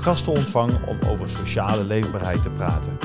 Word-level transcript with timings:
gasten 0.00 0.32
ontvang 0.32 0.86
om 0.86 0.98
over 1.08 1.30
sociale 1.30 1.84
leefbaarheid 1.84 2.42
te 2.42 2.50
praten. 2.50 2.98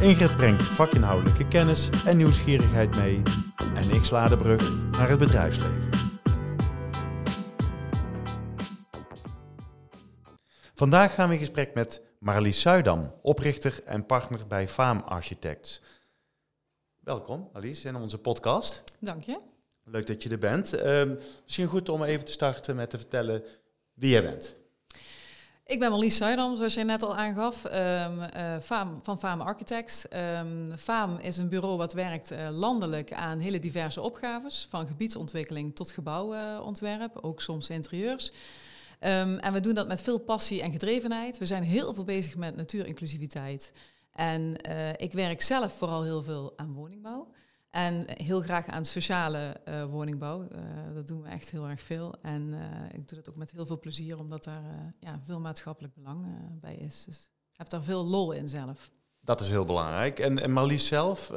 Ingrid 0.00 0.36
brengt 0.36 0.62
vakinhoudelijke 0.62 1.48
kennis 1.48 1.88
en 2.06 2.16
nieuwsgierigheid 2.16 2.96
mee 2.96 3.22
en 3.74 3.90
ik 3.90 4.04
sla 4.04 4.28
de 4.28 4.36
brug 4.36 4.90
naar 4.90 5.08
het 5.08 5.18
bedrijfsleven. 5.18 5.90
Vandaag 10.74 11.14
gaan 11.14 11.28
we 11.28 11.34
in 11.34 11.40
gesprek 11.40 11.74
met 11.74 12.02
Marlies 12.18 12.60
Zuidam, 12.60 13.14
oprichter 13.22 13.80
en 13.84 14.06
partner 14.06 14.46
bij 14.46 14.68
Faam 14.68 14.98
Architects. 15.00 15.82
Welkom 16.98 17.48
Marlies 17.52 17.84
in 17.84 17.96
onze 17.96 18.18
podcast. 18.18 18.82
Dank 19.00 19.22
je. 19.22 19.38
Leuk 19.84 20.06
dat 20.06 20.22
je 20.22 20.30
er 20.30 20.38
bent. 20.38 20.74
Uh, 20.74 21.02
misschien 21.42 21.66
goed 21.66 21.88
om 21.88 22.02
even 22.02 22.24
te 22.24 22.32
starten 22.32 22.76
met 22.76 22.90
te 22.90 22.98
vertellen 22.98 23.44
wie 23.94 24.10
jij 24.10 24.22
bent. 24.22 24.61
Ik 25.66 25.78
ben 25.78 25.90
Marlies 25.90 26.16
Zuidam, 26.16 26.56
zoals 26.56 26.74
jij 26.74 26.82
net 26.82 27.02
al 27.02 27.16
aangaf, 27.16 27.64
uh, 27.64 28.58
Faam, 28.60 28.98
van 29.02 29.18
Faam 29.18 29.40
Architects. 29.40 30.06
Um, 30.38 31.18
is 31.20 31.36
een 31.36 31.48
bureau 31.48 31.76
wat 31.76 31.92
werkt 31.92 32.32
uh, 32.32 32.48
landelijk 32.50 33.12
aan 33.12 33.38
hele 33.38 33.58
diverse 33.58 34.00
opgaves, 34.00 34.66
van 34.70 34.86
gebiedsontwikkeling 34.86 35.74
tot 35.74 35.90
gebouwontwerp, 35.90 37.18
ook 37.20 37.40
soms 37.40 37.70
interieurs. 37.70 38.32
Um, 39.00 39.38
en 39.38 39.52
we 39.52 39.60
doen 39.60 39.74
dat 39.74 39.88
met 39.88 40.02
veel 40.02 40.18
passie 40.18 40.62
en 40.62 40.72
gedrevenheid. 40.72 41.38
We 41.38 41.46
zijn 41.46 41.62
heel 41.62 41.94
veel 41.94 42.04
bezig 42.04 42.36
met 42.36 42.56
natuurinclusiviteit. 42.56 43.72
En 44.12 44.56
uh, 44.68 44.88
ik 44.90 45.12
werk 45.12 45.42
zelf 45.42 45.72
vooral 45.72 46.02
heel 46.02 46.22
veel 46.22 46.52
aan 46.56 46.72
woningbouw. 46.72 47.28
En 47.72 48.04
heel 48.06 48.40
graag 48.40 48.66
aan 48.66 48.84
sociale 48.84 49.60
uh, 49.68 49.84
woningbouw. 49.84 50.42
Uh, 50.42 50.94
dat 50.94 51.06
doen 51.06 51.22
we 51.22 51.28
echt 51.28 51.50
heel 51.50 51.68
erg 51.68 51.80
veel. 51.80 52.14
En 52.22 52.52
uh, 52.52 52.84
ik 52.92 53.08
doe 53.08 53.18
dat 53.18 53.28
ook 53.28 53.36
met 53.36 53.50
heel 53.50 53.66
veel 53.66 53.78
plezier, 53.78 54.18
omdat 54.18 54.44
daar 54.44 54.94
ja, 54.98 55.20
veel 55.22 55.40
maatschappelijk 55.40 55.94
belang 55.94 56.26
bij 56.60 56.76
is. 56.76 57.04
Dus 57.04 57.32
ik 57.52 57.58
heb 57.58 57.68
daar 57.68 57.82
veel 57.82 58.04
lol 58.04 58.32
in 58.32 58.48
zelf. 58.48 58.90
Dat 59.24 59.40
is 59.40 59.50
heel 59.50 59.64
belangrijk. 59.64 60.18
En, 60.18 60.38
en 60.38 60.52
Marlies 60.52 60.86
zelf, 60.86 61.32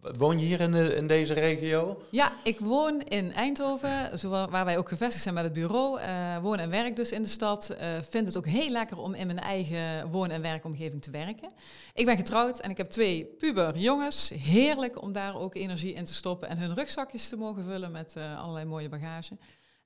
woon 0.00 0.38
je 0.38 0.46
hier 0.46 0.60
in, 0.60 0.74
in, 0.74 1.06
deze 1.06 1.34
regio? 1.34 2.02
Ja, 2.10 2.32
ik 2.44 2.60
woon 2.60 3.00
in 3.00 3.32
Eindhoven, 3.32 3.90
waar 4.30 4.64
wij 4.64 4.78
ook 4.78 4.88
gevestigd 4.88 5.22
zijn 5.22 5.34
met 5.34 5.44
het 5.44 5.52
bureau. 5.52 6.00
woon 6.42 6.58
en 6.58 6.70
werk 6.70 6.96
dus 6.96 7.12
in 7.12 7.22
de 7.22 7.28
stad. 7.28 7.76
vind 8.10 8.26
het 8.26 8.36
ook 8.36 8.46
heel 8.46 8.70
lekker 8.70 8.98
om 8.98 9.14
in 9.14 9.26
mijn 9.26 9.38
eigen 9.38 10.10
woon- 10.10 10.30
en 10.30 10.42
werkomgeving 10.42 11.02
te 11.02 11.10
werken. 11.10 11.50
Ik 11.94 12.06
ben 12.06 12.16
getrouwd 12.16 12.58
en 12.60 12.70
ik 12.70 12.76
heb 12.76 12.86
twee 12.86 13.24
puber 13.24 13.78
jongens. 13.78 14.32
Heerlijk 14.38 15.02
om 15.02 15.12
daar 15.12 15.36
ook 15.36 15.54
energie 15.54 15.92
in 15.92 16.04
te 16.04 16.14
stoppen 16.14 16.48
en 16.48 16.58
hun 16.58 16.74
rugzakjes 16.74 17.28
te 17.28 17.36
mogen 17.36 17.64
vullen 17.64 17.90
met 17.90 18.14
uh, 18.18 18.40
allerlei 18.40 18.64
mooie 18.64 18.88
bagage. 18.88 19.36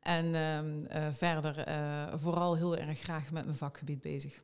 En 0.01 0.27
uh, 0.27 0.59
uh, 0.59 1.13
verder 1.13 1.65
vooral 2.15 2.57
heel 2.57 2.77
erg 2.77 2.99
graag 2.99 3.31
met 3.31 3.45
mijn 3.45 3.57
vakgebied 3.57 4.01
bezig. 4.01 4.43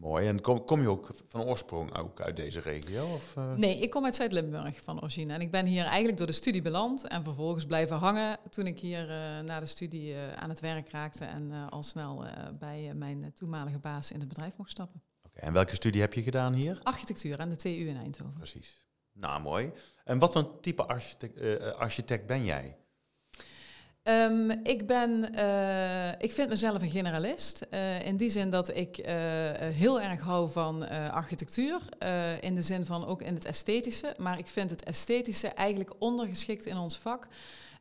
Mooi. 0.00 0.26
En 0.26 0.40
kom, 0.40 0.64
kom, 0.64 0.80
je 0.80 0.88
ook 0.88 1.10
van 1.28 1.40
oorsprong 1.40 1.96
ook 1.96 2.20
uit 2.20 2.36
deze 2.36 2.60
regio? 2.60 3.14
Of, 3.14 3.36
Nee, 3.56 3.78
ik 3.78 3.90
kom 3.90 4.04
uit 4.04 4.14
Zuid-Limburg 4.14 4.82
van 4.82 5.02
origine. 5.02 5.32
En 5.32 5.40
ik 5.40 5.50
ben 5.50 5.66
hier 5.66 5.84
eigenlijk 5.84 6.18
door 6.18 6.26
de 6.26 6.32
studie 6.32 6.62
beland 6.62 7.06
en 7.06 7.24
vervolgens 7.24 7.66
blijven 7.66 7.96
hangen 7.96 8.38
toen 8.50 8.66
ik 8.66 8.80
hier 8.80 9.06
na 9.44 9.60
de 9.60 9.66
studie 9.66 10.16
aan 10.16 10.48
het 10.48 10.60
werk 10.60 10.90
raakte 10.90 11.24
en 11.24 11.68
al 11.70 11.82
snel 11.82 12.24
bij 12.58 12.94
mijn 12.94 13.32
toenmalige 13.34 13.78
baas 13.78 14.12
in 14.12 14.18
het 14.18 14.28
bedrijf 14.28 14.56
mocht 14.56 14.70
stappen. 14.70 15.02
En 15.32 15.52
welke 15.52 15.74
studie 15.74 16.00
heb 16.00 16.14
je 16.14 16.22
gedaan 16.22 16.54
hier? 16.54 16.80
Architectuur 16.82 17.38
aan 17.38 17.48
de 17.48 17.56
TU 17.56 17.68
in 17.68 17.96
Eindhoven. 17.96 18.34
Precies. 18.34 18.84
Nou, 19.12 19.42
mooi. 19.42 19.72
En 20.04 20.18
wat 20.18 20.32
voor 20.32 20.60
type 20.60 20.86
architect, 20.86 21.40
uh, 21.40 21.72
architect 21.72 22.26
ben 22.26 22.44
jij? 22.44 22.76
Um, 24.08 24.50
ik, 24.50 24.86
ben, 24.86 25.28
uh, 25.34 26.08
ik 26.08 26.32
vind 26.32 26.48
mezelf 26.48 26.82
een 26.82 26.90
generalist. 26.90 27.66
Uh, 27.70 28.06
in 28.06 28.16
die 28.16 28.30
zin 28.30 28.50
dat 28.50 28.76
ik 28.76 28.98
uh, 28.98 29.06
heel 29.58 30.00
erg 30.00 30.20
hou 30.20 30.50
van 30.50 30.88
architectuur. 31.10 31.80
in 32.40 32.54
de 32.54 32.62
zin 32.62 32.84
van 32.84 33.06
ook 33.06 33.22
in 33.22 33.34
het 33.34 33.44
esthetische. 33.44 34.14
Maar 34.18 34.38
ik 34.38 34.46
vind 34.46 34.70
het 34.70 34.84
esthetische 34.84 35.48
eigenlijk 35.48 35.90
ondergeschikt 35.98 36.66
in 36.66 36.76
ons 36.76 36.98
vak. 36.98 37.28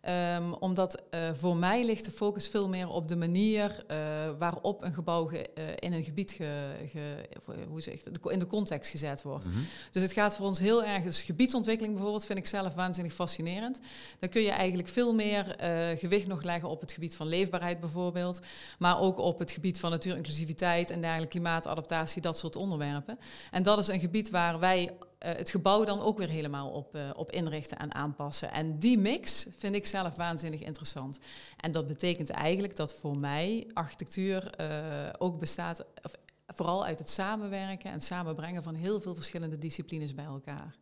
Um, 0.09 0.53
omdat 0.53 1.03
uh, 1.11 1.29
voor 1.33 1.57
mij 1.57 1.85
ligt 1.85 2.05
de 2.05 2.11
focus 2.11 2.47
veel 2.47 2.69
meer 2.69 2.89
op 2.89 3.07
de 3.07 3.15
manier 3.15 3.83
uh, 3.91 3.97
waarop 4.39 4.83
een 4.83 4.93
gebouw 4.93 5.25
ge, 5.25 5.49
uh, 5.57 5.63
in 5.79 5.93
een 5.93 6.03
gebied 6.03 6.31
ge, 6.31 6.75
ge, 6.91 7.27
hoe 7.69 7.81
zeg 7.81 8.03
in 8.23 8.39
de 8.39 8.47
context 8.47 8.91
gezet 8.91 9.21
wordt. 9.21 9.45
Mm 9.45 9.51
-hmm. 9.51 9.65
Dus 9.91 10.01
het 10.01 10.13
gaat 10.13 10.35
voor 10.35 10.45
ons 10.45 10.59
heel 10.59 10.83
erg, 10.83 11.03
dus 11.03 11.23
gebiedsontwikkeling 11.23 11.93
bijvoorbeeld 11.93 12.25
vind 12.25 12.39
ik 12.39 12.45
zelf 12.45 12.73
waanzinnig 12.73 13.13
fascinerend. 13.13 13.79
Dan 14.19 14.29
kun 14.29 14.41
je 14.41 14.51
eigenlijk 14.51 14.87
veel 14.87 15.13
meer 15.13 15.55
gewicht 15.99 16.27
nog 16.27 16.43
leggen 16.43 16.69
op 16.69 16.81
het 16.81 16.91
gebied 16.91 17.15
van 17.15 17.27
leefbaarheid 17.27 17.79
bijvoorbeeld, 17.79 18.39
maar 18.79 18.99
ook 18.99 19.17
op 19.17 19.39
het 19.39 19.51
gebied 19.51 19.79
van 19.79 19.91
natuurinclusiviteit 19.91 20.89
en 20.89 21.01
dergelijke 21.01 21.31
klimaatadaptatie, 21.31 22.21
dat 22.21 22.37
soort 22.37 22.55
onderwerpen. 22.55 23.19
En 23.51 23.63
dat 23.63 23.77
is 23.77 23.87
een 23.87 23.99
gebied 23.99 24.29
waar 24.29 24.59
wij 24.59 24.91
het 25.19 25.49
gebouw 25.49 25.83
dan 25.83 26.01
ook 26.01 26.17
weer 26.17 26.29
helemaal 26.29 26.69
op, 26.71 26.95
uh, 26.95 27.09
op 27.15 27.31
inrichten 27.31 27.77
en 27.77 27.93
aanpassen. 27.93 28.51
En 28.51 28.79
die 28.79 28.97
mix 28.97 29.47
vind 29.57 29.75
ik 29.75 29.85
zelf 29.85 30.15
waanzinnig 30.15 30.61
interessant. 30.61 31.19
En 31.57 31.71
dat 31.71 31.87
betekent 31.87 32.29
eigenlijk 32.29 32.75
dat 32.75 32.93
voor 32.93 33.17
mij 33.17 33.69
architectuur 33.73 34.61
uh, 34.61 35.09
ook 35.17 35.39
bestaat, 35.39 35.85
of 36.03 36.11
vooral 36.47 36.85
uit 36.85 36.99
het 36.99 37.09
samenwerken 37.09 37.91
en 37.91 37.99
samenbrengen 37.99 38.63
van 38.63 38.75
heel 38.75 39.01
veel 39.01 39.15
verschillende 39.15 39.57
disciplines 39.57 40.13
bij 40.13 40.25
elkaar. 40.25 40.77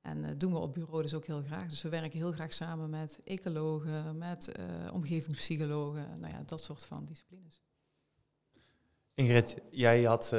En 0.00 0.22
dat 0.22 0.40
doen 0.40 0.52
we 0.52 0.58
op 0.58 0.74
bureau 0.74 1.02
dus 1.02 1.14
ook 1.14 1.26
heel 1.26 1.42
graag. 1.42 1.68
Dus 1.68 1.82
we 1.82 1.88
werken 1.88 2.18
heel 2.18 2.32
graag 2.32 2.52
samen 2.52 2.90
met 2.90 3.20
ecologen, 3.24 4.18
met 4.18 4.52
omgevingspsychologen, 4.92 6.06
nou 6.20 6.32
ja, 6.32 6.42
dat 6.46 6.62
soort 6.62 6.84
van 6.84 7.04
disciplines. 7.04 7.62
Ingrid, 9.14 9.56
jij 9.70 10.02
had 10.02 10.32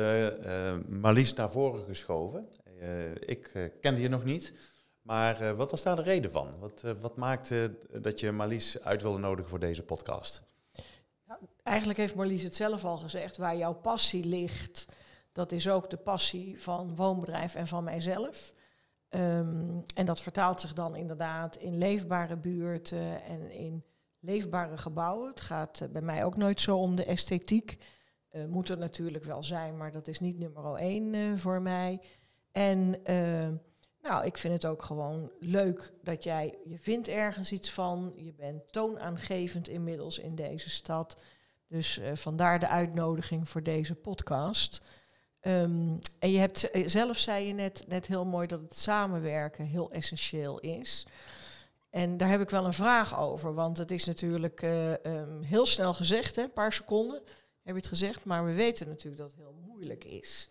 Marlies 0.88 1.34
naar 1.34 1.52
voren 1.52 1.86
geschoven. 1.86 2.48
Uh, 2.84 3.12
ik 3.16 3.52
uh, 3.54 3.70
kende 3.82 4.02
je 4.02 4.10
nog 4.10 4.24
niet. 4.24 4.54
Maar 5.02 5.42
uh, 5.42 5.52
wat 5.52 5.72
was 5.72 5.84
daar 5.84 5.96
de 5.96 6.02
reden 6.02 6.32
van? 6.32 6.60
Wat, 6.60 6.84
wat 7.00 7.18
maakte 7.18 7.78
dat 8.02 8.20
je 8.20 8.32
Marlies 8.32 8.82
uit 8.82 9.02
wilde 9.02 9.20
nodigen 9.20 9.50
voor 9.50 9.60
deze 9.60 9.84
podcast? 9.84 10.44
Nou, 11.26 11.40
eigenlijk 11.64 12.00
heeft 12.00 12.16
Marlies 12.16 12.44
het 12.44 12.56
zelf 12.56 12.86
al 12.86 12.98
gezegd. 12.98 13.38
Waar 13.38 13.58
jouw 13.58 13.74
passie 13.74 14.26
ligt, 14.26 14.86
dat 15.32 15.52
is 15.52 15.70
ook 15.70 15.90
de 15.90 15.98
passie 15.98 16.62
van 16.62 16.96
woonbedrijf 16.96 17.56
en 17.56 17.68
van 17.68 17.84
mijzelf. 17.84 18.54
Um, 19.10 19.84
en 19.96 20.06
dat 20.06 20.22
vertaalt 20.22 20.62
zich 20.62 20.74
dan 20.74 20.96
inderdaad 20.96 21.56
in 21.56 21.78
leefbare 21.78 22.38
buurten 22.38 23.24
en 23.24 23.52
in 23.52 23.84
leefbare 24.20 24.78
gebouwen. 24.78 25.30
Het 25.30 25.42
gaat 25.42 25.88
bij 25.92 26.02
mij 26.02 26.26
ook 26.26 26.38
nooit 26.38 26.62
zo 26.62 26.78
om 26.78 26.96
de 26.96 27.06
esthetiek. 27.06 27.78
moet 28.48 28.70
er 28.70 28.78
natuurlijk 28.78 29.24
wel 29.24 29.44
zijn, 29.44 29.78
maar 29.78 29.92
dat 29.92 30.08
is 30.08 30.20
niet 30.20 30.40
nummer 30.40 30.76
één 30.76 31.40
voor 31.40 31.62
mij. 31.62 32.02
En 32.54 32.96
uh, 33.10 33.50
nou, 34.02 34.26
ik 34.26 34.38
vind 34.38 34.54
het 34.54 34.66
ook 34.66 34.82
gewoon 34.82 35.32
leuk 35.40 35.94
dat 36.02 36.24
jij, 36.24 36.58
je 36.66 36.80
vindt 36.80 37.08
ergens 37.08 37.52
iets 37.52 37.72
van, 37.72 38.14
je 38.16 38.34
bent 38.34 38.72
toonaangevend 38.72 39.68
inmiddels 39.68 40.20
in 40.20 40.36
deze 40.36 40.70
stad. 40.70 41.18
Dus 41.68 41.98
uh, 41.98 42.12
vandaar 42.14 42.60
de 42.60 42.68
uitnodiging 42.68 43.50
voor 43.50 43.64
deze 43.64 43.96
podcast. 43.96 44.82
Um, 45.42 46.00
en 46.20 46.32
je 46.32 46.40
hebt 46.40 46.70
zelf 46.86 47.18
zei 47.18 47.48
je 47.48 47.54
net, 47.54 47.84
net 47.88 48.08
heel 48.08 48.26
mooi 48.26 48.48
dat 48.48 48.62
het 48.62 48.78
samenwerken 48.78 49.66
heel 49.66 49.92
essentieel 49.92 50.60
is. 50.60 51.08
En 51.90 52.18
daar 52.18 52.30
heb 52.30 52.42
ik 52.42 52.50
wel 52.50 52.66
een 52.66 52.74
vraag 52.74 53.20
over, 53.20 53.54
want 53.54 53.78
het 53.78 53.92
is 53.92 54.06
natuurlijk 54.06 54.62
uh, 54.62 54.92
um, 54.92 55.42
heel 55.42 55.66
snel 55.66 55.94
gezegd, 55.94 56.36
hè, 56.36 56.42
een 56.44 56.54
paar 56.54 56.74
seconden 56.74 57.22
heb 57.64 57.76
je 57.76 57.82
het 57.82 57.88
gezegd, 57.88 58.26
maar 58.26 58.46
we 58.46 58.54
weten 58.54 58.88
natuurlijk 58.88 59.18
dat 59.18 59.32
het 59.32 59.40
heel 59.40 59.56
moeilijk 59.66 60.04
is. 60.04 60.50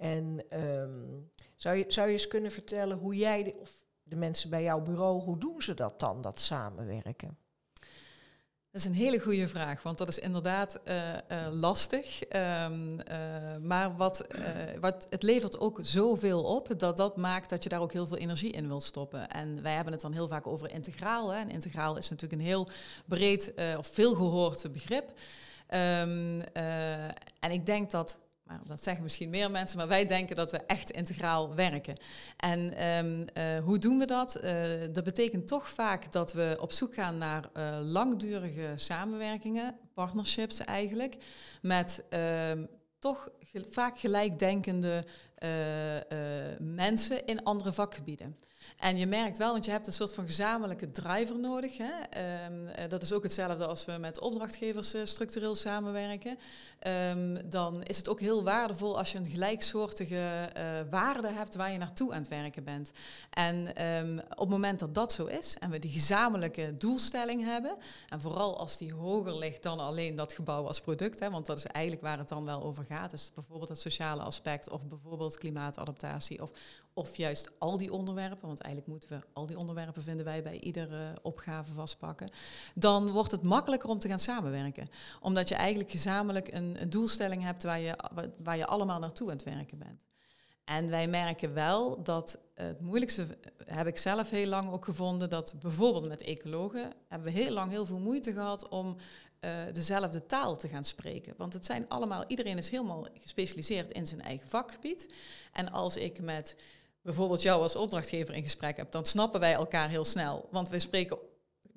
En 0.00 0.44
um, 0.52 1.30
zou, 1.54 1.76
je, 1.76 1.84
zou 1.88 2.06
je 2.06 2.12
eens 2.12 2.28
kunnen 2.28 2.50
vertellen 2.50 2.98
hoe 2.98 3.16
jij, 3.16 3.42
de, 3.42 3.54
of 3.60 3.70
de 4.02 4.16
mensen 4.16 4.50
bij 4.50 4.62
jouw 4.62 4.80
bureau, 4.80 5.20
hoe 5.22 5.38
doen 5.38 5.62
ze 5.62 5.74
dat 5.74 6.00
dan, 6.00 6.20
dat 6.20 6.38
samenwerken? 6.38 7.38
Dat 8.70 8.80
is 8.80 8.84
een 8.84 8.94
hele 8.94 9.18
goede 9.18 9.48
vraag, 9.48 9.82
want 9.82 9.98
dat 9.98 10.08
is 10.08 10.18
inderdaad 10.18 10.80
uh, 10.84 11.12
uh, 11.12 11.46
lastig. 11.50 12.22
Um, 12.22 12.92
uh, 12.92 13.56
maar 13.60 13.96
wat, 13.96 14.26
wat, 14.80 15.06
het 15.08 15.22
levert 15.22 15.58
ook 15.58 15.78
zoveel 15.82 16.42
op 16.42 16.78
dat 16.78 16.96
dat 16.96 17.16
maakt 17.16 17.50
dat 17.50 17.62
je 17.62 17.68
daar 17.68 17.80
ook 17.80 17.92
heel 17.92 18.06
veel 18.06 18.16
energie 18.16 18.52
in 18.52 18.68
wil 18.68 18.80
stoppen. 18.80 19.28
En 19.28 19.62
wij 19.62 19.74
hebben 19.74 19.92
het 19.92 20.02
dan 20.02 20.12
heel 20.12 20.28
vaak 20.28 20.46
over 20.46 20.70
integraal. 20.70 21.30
Hè. 21.32 21.40
En 21.40 21.50
integraal 21.50 21.96
is 21.96 22.10
natuurlijk 22.10 22.40
een 22.40 22.46
heel 22.46 22.68
breed 23.06 23.54
of 23.78 23.86
veel 23.86 24.14
gehoord 24.14 24.72
begrip. 24.72 25.08
Um, 25.08 26.40
en 27.40 27.50
ik 27.50 27.66
denk 27.66 27.90
dat 27.90 28.18
maar 28.58 28.66
dat 28.66 28.82
zeggen 28.82 29.02
misschien 29.02 29.30
meer 29.30 29.50
mensen, 29.50 29.78
maar 29.78 29.88
wij 29.88 30.06
denken 30.06 30.36
dat 30.36 30.50
we 30.50 30.58
echt 30.58 30.90
integraal 30.90 31.54
werken. 31.54 31.96
En 32.36 32.74
ehm, 32.76 33.26
eh, 33.32 33.64
hoe 33.64 33.78
doen 33.78 33.98
we 33.98 34.04
dat? 34.04 34.44
Uh, 34.44 34.52
dat 34.92 35.04
betekent 35.04 35.46
toch 35.46 35.68
vaak 35.68 36.12
dat 36.12 36.32
we 36.32 36.56
op 36.60 36.72
zoek 36.72 36.94
gaan 36.94 37.18
naar 37.18 37.50
uh, 37.56 37.78
langdurige 37.82 38.72
samenwerkingen, 38.76 39.76
partnerships 39.94 40.60
eigenlijk, 40.60 41.16
met 41.62 42.04
ehm, 42.08 42.64
toch 42.98 43.28
vaak 43.70 43.98
gelijkdenkende 43.98 45.04
mensen 46.58 47.26
in 47.26 47.44
andere 47.44 47.72
vakgebieden. 47.72 48.36
En 48.78 48.98
je 48.98 49.06
merkt 49.06 49.38
wel, 49.38 49.52
want 49.52 49.64
je 49.64 49.70
hebt 49.70 49.86
een 49.86 49.92
soort 49.92 50.14
van 50.14 50.24
gezamenlijke 50.24 50.90
driver 50.90 51.38
nodig. 51.38 51.76
Hè? 51.76 51.92
Ehm, 52.10 52.66
eh, 52.66 52.88
dat 52.88 53.02
is 53.02 53.12
ook 53.12 53.22
hetzelfde 53.22 53.66
als 53.66 53.84
we 53.84 53.92
met 53.92 54.20
opdrachtgevers 54.20 54.94
uh, 54.94 55.04
structureel 55.04 55.54
samenwerken. 55.54 56.38
Um, 56.86 57.50
dan 57.50 57.82
is 57.82 57.96
het 57.96 58.08
ook 58.08 58.20
heel 58.20 58.42
waardevol 58.42 58.98
als 58.98 59.12
je 59.12 59.18
een 59.18 59.26
gelijksoortige 59.26 60.50
uh, 60.56 60.62
waarde 60.90 61.28
hebt 61.28 61.54
waar 61.54 61.72
je 61.72 61.78
naartoe 61.78 62.12
aan 62.12 62.18
het 62.18 62.28
werken 62.28 62.64
bent. 62.64 62.90
En 63.30 63.84
um, 63.86 64.18
op 64.18 64.38
het 64.38 64.48
moment 64.48 64.78
dat 64.78 64.94
dat 64.94 65.12
zo 65.12 65.26
is 65.26 65.56
en 65.58 65.70
we 65.70 65.78
die 65.78 65.90
gezamenlijke 65.90 66.76
doelstelling 66.76 67.44
hebben, 67.44 67.76
en 68.08 68.20
vooral 68.20 68.58
als 68.58 68.76
die 68.76 68.92
hoger 68.92 69.38
ligt 69.38 69.62
dan 69.62 69.80
alleen 69.80 70.16
dat 70.16 70.32
gebouw 70.32 70.66
als 70.66 70.80
product, 70.80 71.20
hè, 71.20 71.30
want 71.30 71.46
dat 71.46 71.56
is 71.56 71.66
eigenlijk 71.66 72.04
waar 72.04 72.18
het 72.18 72.28
dan 72.28 72.44
wel 72.44 72.62
over 72.62 72.84
gaat. 72.84 73.10
Dus 73.10 73.30
bijvoorbeeld 73.34 73.68
het 73.68 73.80
sociale 73.80 74.22
aspect 74.22 74.70
of 74.70 74.86
bijvoorbeeld 74.86 75.38
klimaatadaptatie 75.38 76.42
of 76.42 76.50
of 76.94 77.16
juist 77.16 77.50
al 77.58 77.76
die 77.76 77.92
onderwerpen, 77.92 78.46
want 78.46 78.60
eigenlijk 78.60 78.92
moeten 78.92 79.08
we 79.08 79.26
al 79.32 79.46
die 79.46 79.58
onderwerpen, 79.58 80.02
vinden 80.02 80.24
wij, 80.24 80.42
bij 80.42 80.58
iedere 80.58 81.18
opgave 81.22 81.72
vastpakken. 81.72 82.30
Dan 82.74 83.10
wordt 83.10 83.30
het 83.30 83.42
makkelijker 83.42 83.88
om 83.88 83.98
te 83.98 84.08
gaan 84.08 84.18
samenwerken. 84.18 84.90
Omdat 85.20 85.48
je 85.48 85.54
eigenlijk 85.54 85.90
gezamenlijk 85.90 86.52
een, 86.52 86.76
doelstelling 86.88 87.42
hebt 87.42 87.62
waar 87.62 87.80
je, 87.80 87.96
waar 88.42 88.56
je 88.56 88.66
allemaal 88.66 88.98
naartoe 88.98 89.30
aan 89.30 89.36
het 89.36 89.44
werken 89.44 89.78
bent. 89.78 90.04
En 90.64 90.90
wij 90.90 91.08
merken 91.08 91.54
wel 91.54 92.02
dat 92.02 92.38
het 92.54 92.80
moeilijkste, 92.80 93.26
heb 93.64 93.86
ik 93.86 93.98
zelf 93.98 94.30
heel 94.30 94.46
lang 94.46 94.72
ook 94.72 94.84
gevonden, 94.84 95.30
dat 95.30 95.54
bijvoorbeeld 95.60 96.08
met 96.08 96.22
ecologen 96.22 96.92
hebben 97.08 97.32
we 97.32 97.38
heel 97.38 97.52
lang 97.52 97.70
heel 97.70 97.86
veel 97.86 98.00
moeite 98.00 98.32
gehad 98.32 98.68
om 98.68 98.96
uh, 99.40 99.50
dezelfde 99.72 100.26
taal 100.26 100.56
te 100.56 100.68
gaan 100.68 100.84
spreken. 100.84 101.34
Want 101.36 101.52
het 101.52 101.66
zijn 101.66 101.88
allemaal, 101.88 102.24
iedereen 102.26 102.58
is 102.58 102.70
helemaal 102.70 103.06
gespecialiseerd 103.14 103.90
in 103.90 104.06
zijn 104.06 104.20
eigen 104.20 104.48
vakgebied. 104.48 105.14
En 105.52 105.72
als 105.72 105.96
ik 105.96 106.20
met 106.20 106.56
bijvoorbeeld 107.02 107.42
jou 107.42 107.62
als 107.62 107.76
opdrachtgever 107.76 108.34
in 108.34 108.42
gesprek 108.42 108.76
hebt, 108.76 108.92
dan 108.92 109.06
snappen 109.06 109.40
wij 109.40 109.52
elkaar 109.52 109.88
heel 109.88 110.04
snel. 110.04 110.48
Want 110.50 110.68
we 110.68 110.78
spreken 110.78 111.18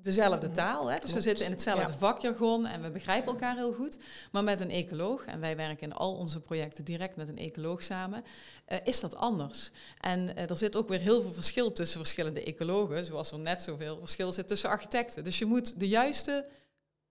dezelfde 0.03 0.47
mhm. 0.47 0.55
taal. 0.55 0.91
Hè? 0.91 0.99
Dus 0.99 1.13
we 1.13 1.21
zitten 1.21 1.45
in 1.45 1.51
hetzelfde 1.51 1.91
ja. 1.91 1.97
vakjargon 1.97 2.65
en 2.65 2.81
we 2.81 2.91
begrijpen 2.91 3.31
elkaar 3.31 3.55
heel 3.55 3.73
goed. 3.73 3.97
Maar 4.31 4.43
met 4.43 4.59
een 4.59 4.69
ecoloog, 4.69 5.25
en 5.25 5.39
wij 5.39 5.55
werken 5.55 5.87
in 5.87 5.93
al 5.93 6.15
onze 6.15 6.41
projecten 6.41 6.83
direct 6.83 7.15
met 7.15 7.29
een 7.29 7.37
ecoloog 7.37 7.83
samen, 7.83 8.23
uh, 8.67 8.77
is 8.83 8.99
dat 8.99 9.15
anders. 9.15 9.71
En 9.99 10.19
uh, 10.19 10.49
er 10.49 10.57
zit 10.57 10.75
ook 10.75 10.89
weer 10.89 10.99
heel 10.99 11.21
veel 11.21 11.31
verschil 11.31 11.71
tussen 11.71 11.99
verschillende 11.99 12.43
ecologen, 12.43 13.05
zoals 13.05 13.31
er 13.31 13.39
net 13.39 13.61
zoveel 13.61 13.97
verschil 13.99 14.31
zit 14.31 14.47
tussen 14.47 14.69
architecten. 14.69 15.23
Dus 15.23 15.39
je 15.39 15.45
moet 15.45 15.79
de 15.79 15.87
juiste 15.87 16.45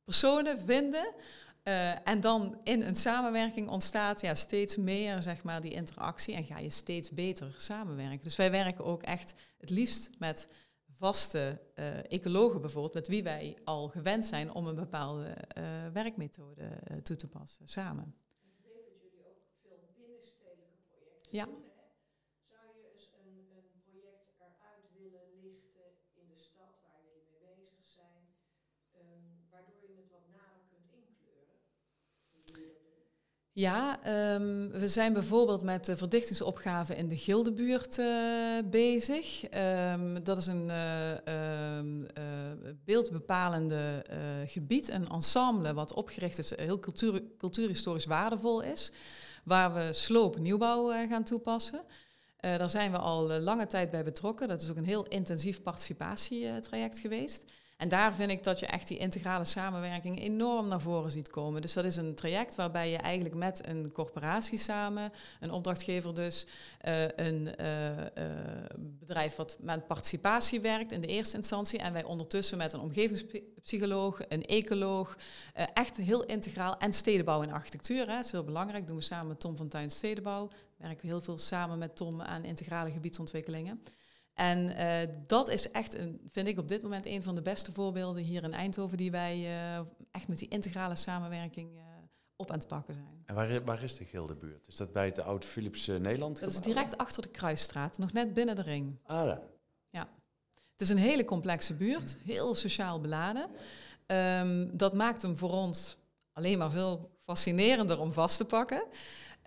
personen 0.05 0.59
vinden 0.59 1.15
uh, 1.65 2.09
en 2.09 2.21
dan 2.21 2.61
in 2.65 2.83
een 2.83 2.97
samenwerking 2.97 3.69
ontstaat 3.69 4.21
ja, 4.21 4.35
steeds 4.35 4.77
meer 4.77 5.23
zeg 5.23 5.43
maar, 5.43 5.61
die 5.61 5.73
interactie 5.73 6.35
en 6.35 6.45
ga 6.45 6.59
je 6.59 6.71
steeds 6.71 7.11
beter 7.11 7.55
samenwerken. 7.59 8.23
Dus 8.23 8.37
wij 8.37 8.51
werken 8.51 8.85
ook 8.85 9.03
echt 9.03 9.35
het 9.59 9.71
liefst 9.71 10.11
met 10.19 10.49
vaste 10.95 11.61
uh, 11.75 12.13
ecologen 12.13 12.61
bijvoorbeeld, 12.61 12.95
met 12.95 13.09
wie 13.09 13.23
wij 13.23 13.59
al 13.65 13.89
gewend 13.89 14.25
zijn 14.25 14.53
om 14.53 14.67
een 14.67 14.75
bepaalde 14.75 15.37
uh, 15.59 15.65
werkmethode 15.93 16.69
toe 17.03 17.17
te 17.17 17.29
passen 17.29 17.69
samen. 17.69 18.15
Ik 18.43 18.65
weet 18.65 18.85
dat 18.87 19.01
jullie 19.03 19.25
ook 19.27 19.43
veel 19.63 19.89
binnenstedelijke 19.97 20.79
projecten 20.89 21.37
ja. 21.39 21.45
doen. 21.45 21.65
Zou 22.53 22.65
je 22.79 22.93
eens 22.93 23.11
een, 23.25 23.37
een 23.57 23.71
project 23.85 24.27
eruit 24.39 24.87
willen 24.99 25.27
lichten 25.47 25.89
in 26.21 26.27
de 26.35 26.41
stad 26.49 26.75
waar 26.85 27.01
jullie 27.09 27.27
mee 27.31 27.55
bezig 27.57 27.87
zijn, 28.01 28.23
um, 29.01 29.25
waardoor 29.51 29.81
je 29.91 29.97
het 30.03 30.11
wat 30.17 30.27
nader 30.39 30.63
kunt 30.73 30.89
inkleuren? 31.03 31.59
Ja, 33.55 33.99
um, 34.35 34.71
we 34.71 34.89
zijn 34.89 35.13
bijvoorbeeld 35.13 35.63
met 35.63 35.85
de 35.85 35.97
verdichtingsopgave 35.97 36.97
in 36.97 37.09
de 37.09 37.17
Gildebuurt 37.17 37.99
uh, 37.99 38.59
bezig. 38.65 39.45
Um, 39.55 40.25
dat 40.25 40.37
is 40.37 40.47
een 40.47 40.69
uh, 40.69 41.13
beeldbepalende 42.85 44.05
gebied, 44.47 44.89
een 44.89 45.09
ensemble 45.09 45.75
wat 45.75 45.95
opgericht 45.95 46.39
is, 46.39 46.57
heel 46.57 46.79
cultuur, 46.79 47.23
cultuurhistorisch 47.39 48.07
waardevol 48.07 48.63
is, 48.63 48.93
waar 49.45 49.75
we 49.75 49.93
sloop 49.93 50.39
nieuwbouw 50.39 50.89
gaan 51.09 51.25
toepassen. 51.25 51.83
daar 52.37 52.69
zijn 52.69 52.91
we 52.91 52.99
al 52.99 53.41
lange 53.41 53.67
tijd 53.67 53.91
bij 53.91 54.05
betrokken. 54.05 54.49
Dat 54.49 54.63
is 54.63 54.71
ook 54.71 54.77
een 54.77 54.85
heel 54.85 55.07
intensief 55.07 55.63
participatietraject 55.63 56.99
geweest. 56.99 57.45
En 57.83 57.89
daar 57.89 58.15
vind 58.15 58.31
ik 58.31 58.43
dat 58.43 58.59
je 58.59 58.67
echt 58.67 58.89
die 58.89 58.99
integrale 58.99 59.45
samenwerking 59.45 60.21
enorm 60.21 60.69
naar 60.69 60.81
voren 60.81 61.11
ziet 61.11 61.31
komen. 61.31 61.63
Dus 61.63 61.73
dat 61.73 61.85
is 61.85 61.97
een 61.97 62.15
traject 62.15 62.55
waarbij 62.55 62.91
je 62.91 62.97
eigenlijk 62.97 63.35
met 63.35 63.67
een 63.67 63.93
corporatie 63.93 64.59
samen, 64.59 65.13
een 65.41 65.51
opdrachtgever 65.51 66.15
dus, 66.15 66.47
uh, 66.85 67.03
een 67.03 67.55
uh, 67.61 67.89
uh, 67.89 67.97
bedrijf 68.79 69.37
wat 69.37 69.57
met 69.61 69.87
participatie 69.87 70.61
werkt 70.61 70.93
in 70.93 71.01
de 71.01 71.07
eerste 71.07 71.37
instantie. 71.37 71.79
En 71.79 71.93
wij 71.93 72.05
ondertussen 72.05 72.59
met 72.59 72.73
een 72.73 72.81
omgevingspsycholoog, 72.81 74.21
een 74.29 74.45
ecoloog, 74.45 75.17
echt 75.75 75.97
heel 75.97 76.25
integraal 76.25 76.79
en 76.79 76.93
stedenbouw 76.93 77.43
en 77.43 77.53
architectuur. 77.53 78.09
Hè. 78.09 78.15
Dat 78.15 78.25
is 78.25 78.33
heel 78.33 78.45
belangrijk, 78.45 78.87
doen 78.87 78.97
we 78.97 79.03
samen 79.03 79.27
met 79.27 79.41
Tom 79.41 79.57
van 79.57 79.69
Tuin 79.69 79.91
Stedenbouw. 79.91 80.49
Werken 80.77 81.01
we 81.01 81.07
heel 81.07 81.23
veel 81.23 81.39
samen 81.39 81.79
met 81.79 81.97
Tom 81.97 82.23
aan 82.23 82.45
integrale 82.45 82.91
gebiedsontwikkelingen. 82.91 83.83
En 84.35 84.59
uh, 84.69 85.15
dat 85.27 85.49
is 85.49 85.71
echt, 85.71 85.99
een, 85.99 86.21
vind 86.31 86.49
ik 86.49 86.59
op 86.59 86.69
dit 86.69 86.83
moment 86.83 87.07
een 87.07 87.23
van 87.23 87.35
de 87.35 87.43
beste 87.43 87.73
voorbeelden 87.73 88.23
hier 88.23 88.43
in 88.43 88.53
Eindhoven 88.53 88.97
die 88.97 89.11
wij 89.11 89.39
uh, 89.39 89.77
echt 90.11 90.29
met 90.29 90.39
die 90.39 90.49
integrale 90.49 90.97
samenwerking 90.97 91.77
uh, 91.77 91.83
op 92.37 92.51
aan 92.51 92.59
het 92.59 92.67
pakken 92.67 92.95
zijn. 92.95 93.23
En 93.27 93.35
waar, 93.35 93.65
waar 93.65 93.83
is 93.83 93.97
de 93.97 94.05
Gildebuurt? 94.05 94.69
Is 94.69 94.77
dat 94.77 94.93
bij 94.93 95.07
het 95.07 95.19
oud 95.19 95.45
Philips 95.45 95.87
Nederland? 95.87 96.41
Dat 96.41 96.51
is 96.51 96.61
direct 96.61 96.97
achter 96.97 97.23
de 97.23 97.29
Kruisstraat, 97.29 97.99
nog 97.99 98.13
net 98.13 98.35
binnen 98.35 98.57
de 98.57 98.63
ring. 98.63 98.99
Ah, 99.07 99.27
ja. 99.27 99.41
ja. 99.91 100.09
Het 100.73 100.81
is 100.81 100.89
een 100.89 100.99
hele 100.99 101.25
complexe 101.25 101.75
buurt, 101.75 102.17
heel 102.25 102.55
sociaal 102.55 103.01
beladen. 103.01 103.51
Um, 104.07 104.77
dat 104.77 104.95
maakt 104.95 105.23
hem 105.23 105.37
voor 105.37 105.51
ons 105.51 105.97
alleen 106.33 106.59
maar 106.59 106.71
veel 106.71 107.11
fascinerender 107.25 108.01
om 108.01 108.13
vast 108.13 108.37
te 108.37 108.45
pakken. 108.45 108.85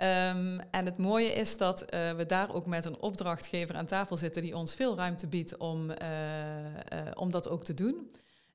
Um, 0.02 0.60
en 0.72 0.86
het 0.86 0.98
mooie 0.98 1.34
is 1.34 1.58
dat 1.58 1.82
uh, 1.82 2.12
we 2.12 2.26
daar 2.26 2.54
ook 2.54 2.66
met 2.66 2.86
een 2.86 3.00
opdrachtgever 3.00 3.76
aan 3.76 3.86
tafel 3.86 4.18
zitten 4.18 4.42
die 4.42 4.58
ons 4.58 4.74
veel 4.74 4.96
ruimte 4.96 5.28
biedt 5.28 5.58
om, 5.58 5.90
uh, 5.90 5.96
uh, 5.98 6.74
om 7.14 7.32
dat 7.32 7.50
ook 7.50 7.64
te 7.64 7.74
doen. 7.74 8.12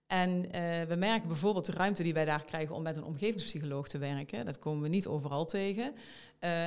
En 0.06 0.40
we 0.88 0.94
merken 0.98 1.28
bijvoorbeeld 1.28 1.66
de 1.66 1.72
ruimte 1.72 2.02
die 2.02 2.14
wij 2.14 2.24
daar 2.24 2.44
krijgen 2.44 2.74
om 2.74 2.82
met 2.82 2.96
een 2.96 3.04
omgevingspsycholoog 3.04 3.88
te 3.88 3.98
werken. 3.98 4.44
Dat 4.44 4.58
komen 4.58 4.82
we 4.82 4.88
niet 4.88 5.06
overal 5.06 5.44
tegen. 5.44 5.94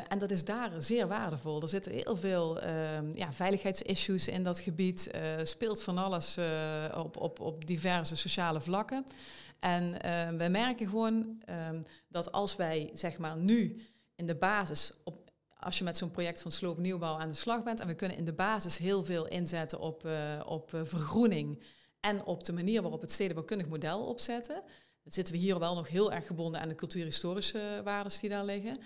en 0.08 0.18
dat 0.18 0.32
is 0.32 0.46
daar 0.46 0.72
zeer 0.78 1.08
waardevol. 1.08 1.62
Er 1.62 1.68
zitten 1.68 1.92
heel 1.92 2.18
veel 2.18 2.62
ehm, 2.62 3.16
ja, 3.16 3.34
veiligheidsissues 3.34 4.28
in 4.28 4.44
dat 4.44 4.60
gebied. 4.60 5.12
speelt 5.44 5.84
van 5.84 5.98
alles 5.98 6.38
op, 6.96 7.18
op, 7.18 7.40
op 7.40 7.66
diverse 7.66 8.16
sociale 8.16 8.62
vlakken. 8.62 9.06
En 9.60 9.92
we 10.38 10.48
merken 10.48 10.88
gewoon 10.88 11.42
dat 12.08 12.32
als 12.32 12.56
wij 12.56 12.90
zeg 12.94 13.18
maar 13.18 13.38
nu 13.38 13.82
in 14.24 14.30
de 14.30 14.36
basis, 14.36 14.94
op, 15.04 15.32
als 15.60 15.78
je 15.78 15.84
met 15.84 15.98
zo'n 15.98 16.12
project 16.12 16.42
van 16.42 16.52
sloop 16.52 16.78
nieuwbouw 16.78 17.18
aan 17.18 17.30
de 17.30 17.36
slag 17.36 17.64
bent, 17.64 17.80
en 17.80 17.88
we 17.88 17.96
kunnen 17.96 18.18
in 18.18 18.26
de 18.26 18.34
basis 18.34 18.78
heel 18.78 19.04
veel 19.04 19.28
inzetten 19.28 19.80
op, 19.80 20.06
uh, 20.06 20.42
op 20.46 20.74
uh, 20.74 20.82
vergroening 20.84 21.64
en 22.00 22.26
op 22.26 22.44
de 22.44 22.54
manier 22.54 22.82
waarop 22.82 23.02
het 23.02 23.12
stedenbouwkundig 23.12 23.68
model 23.68 24.06
opzetten. 24.06 24.64
Dan 25.04 25.14
zitten 25.14 25.34
we 25.34 25.40
hier 25.40 25.60
wel 25.60 25.76
nog 25.76 25.88
heel 25.88 26.12
erg 26.12 26.28
gebonden 26.28 26.62
aan 26.62 26.70
de 26.70 26.76
cultuurhistorische 26.76 27.82
waarden 27.84 28.20
die 28.20 28.30
daar 28.30 28.46
liggen. 28.46 28.78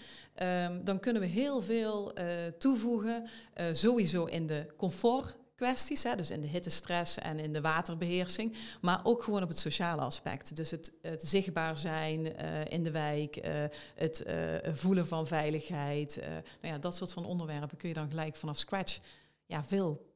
Um, 0.43 0.83
dan 0.83 0.99
kunnen 0.99 1.21
we 1.21 1.27
heel 1.27 1.61
veel 1.61 2.19
uh, 2.19 2.25
toevoegen, 2.57 3.29
sowieso 3.71 4.25
in 4.25 4.47
de 4.47 4.73
comfort 4.77 5.37
kwesties, 5.57 6.03
hè, 6.03 6.15
dus 6.15 6.31
in 6.31 6.41
de 6.41 6.47
hittestress 6.47 7.17
en 7.17 7.39
in 7.39 7.53
de 7.53 7.61
waterbeheersing, 7.61 8.55
maar 8.81 8.99
ook 9.03 9.23
gewoon 9.23 9.43
op 9.43 9.49
het 9.49 9.59
sociale 9.59 10.01
aspect. 10.01 10.55
Dus 10.55 10.71
het, 10.71 10.91
het 11.01 11.21
zichtbaar 11.21 11.77
zijn 11.77 12.19
uh, 12.25 12.65
in 12.65 12.83
de 12.83 12.91
wijk, 12.91 13.45
uh, 13.47 13.63
het 13.95 14.23
uh, 14.27 14.73
voelen 14.73 15.07
van 15.07 15.27
veiligheid, 15.27 16.21
nou 16.61 16.73
ja, 16.73 16.77
dat 16.77 16.95
soort 16.95 17.13
van 17.13 17.25
onderwerpen 17.25 17.77
kun 17.77 17.87
je 17.87 17.93
dan 17.93 18.09
gelijk 18.09 18.35
vanaf 18.35 18.57
scratch 18.57 18.99
ja, 19.45 19.63
veel 19.63 20.15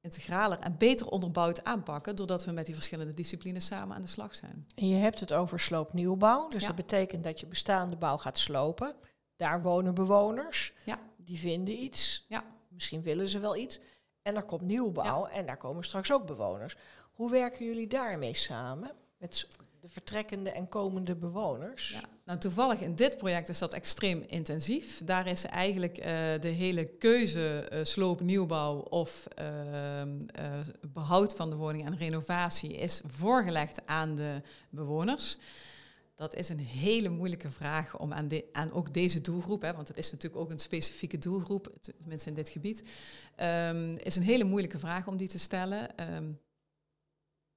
integraler 0.00 0.58
en 0.58 0.76
beter 0.78 1.06
onderbouwd 1.06 1.64
aanpakken, 1.64 2.16
doordat 2.16 2.44
we 2.44 2.52
met 2.52 2.66
die 2.66 2.74
verschillende 2.74 3.14
disciplines 3.14 3.66
samen 3.66 3.96
aan 3.96 4.02
de 4.02 4.06
slag 4.06 4.34
zijn. 4.34 4.66
En 4.74 4.88
je 4.88 4.96
hebt 4.96 5.20
het 5.20 5.32
over 5.32 5.60
sloopnieuwbouw, 5.60 6.48
dus 6.48 6.60
ja. 6.60 6.66
dat 6.66 6.76
betekent 6.76 7.24
dat 7.24 7.40
je 7.40 7.46
bestaande 7.46 7.96
bouw 7.96 8.16
gaat 8.16 8.38
slopen. 8.38 8.94
Daar 9.36 9.62
wonen 9.62 9.94
bewoners, 9.94 10.72
ja. 10.84 10.98
die 11.16 11.38
vinden 11.38 11.82
iets, 11.82 12.24
ja. 12.28 12.44
misschien 12.68 13.02
willen 13.02 13.28
ze 13.28 13.38
wel 13.38 13.56
iets. 13.56 13.80
En 14.22 14.36
er 14.36 14.42
komt 14.42 14.62
nieuwbouw 14.62 15.26
ja. 15.26 15.32
en 15.32 15.46
daar 15.46 15.56
komen 15.56 15.84
straks 15.84 16.12
ook 16.12 16.26
bewoners. 16.26 16.76
Hoe 17.12 17.30
werken 17.30 17.66
jullie 17.66 17.86
daarmee 17.86 18.34
samen? 18.34 18.90
Met 19.18 19.48
de 19.80 19.88
vertrekkende 19.88 20.50
en 20.50 20.68
komende 20.68 21.14
bewoners? 21.16 21.90
Ja, 21.90 22.08
nou 22.24 22.38
toevallig 22.38 22.80
in 22.80 22.94
dit 22.94 23.18
project 23.18 23.48
is 23.48 23.58
dat 23.58 23.74
extreem 23.74 24.24
intensief. 24.26 25.04
Daar 25.04 25.26
is 25.26 25.44
eigenlijk 25.44 25.98
uh, 25.98 26.04
de 26.40 26.48
hele 26.48 26.84
keuze 26.84 27.70
uh, 27.72 27.84
sloop, 27.84 28.20
nieuwbouw 28.20 28.78
of 28.78 29.28
uh, 29.38 30.02
behoud 30.92 31.34
van 31.34 31.50
de 31.50 31.56
woning 31.56 31.86
en 31.86 31.96
renovatie 31.96 32.74
is 32.74 33.02
voorgelegd 33.06 33.86
aan 33.86 34.14
de 34.14 34.42
bewoners. 34.70 35.38
Dat 36.14 36.34
is 36.34 36.48
een 36.48 36.58
hele 36.58 37.08
moeilijke 37.08 37.50
vraag 37.50 37.98
om 37.98 38.12
aan, 38.12 38.28
de, 38.28 38.44
aan 38.52 38.72
ook 38.72 38.94
deze 38.94 39.20
doelgroep, 39.20 39.62
hè, 39.62 39.72
want 39.74 39.88
het 39.88 39.96
is 39.96 40.10
natuurlijk 40.12 40.42
ook 40.42 40.50
een 40.50 40.58
specifieke 40.58 41.18
doelgroep, 41.18 41.74
tenminste 41.80 42.28
in 42.28 42.34
dit 42.34 42.48
gebied, 42.48 42.82
um, 43.40 43.96
is 43.96 44.16
een 44.16 44.22
hele 44.22 44.44
moeilijke 44.44 44.78
vraag 44.78 45.06
om 45.06 45.16
die 45.16 45.28
te 45.28 45.38
stellen. 45.38 46.14
Um, 46.14 46.40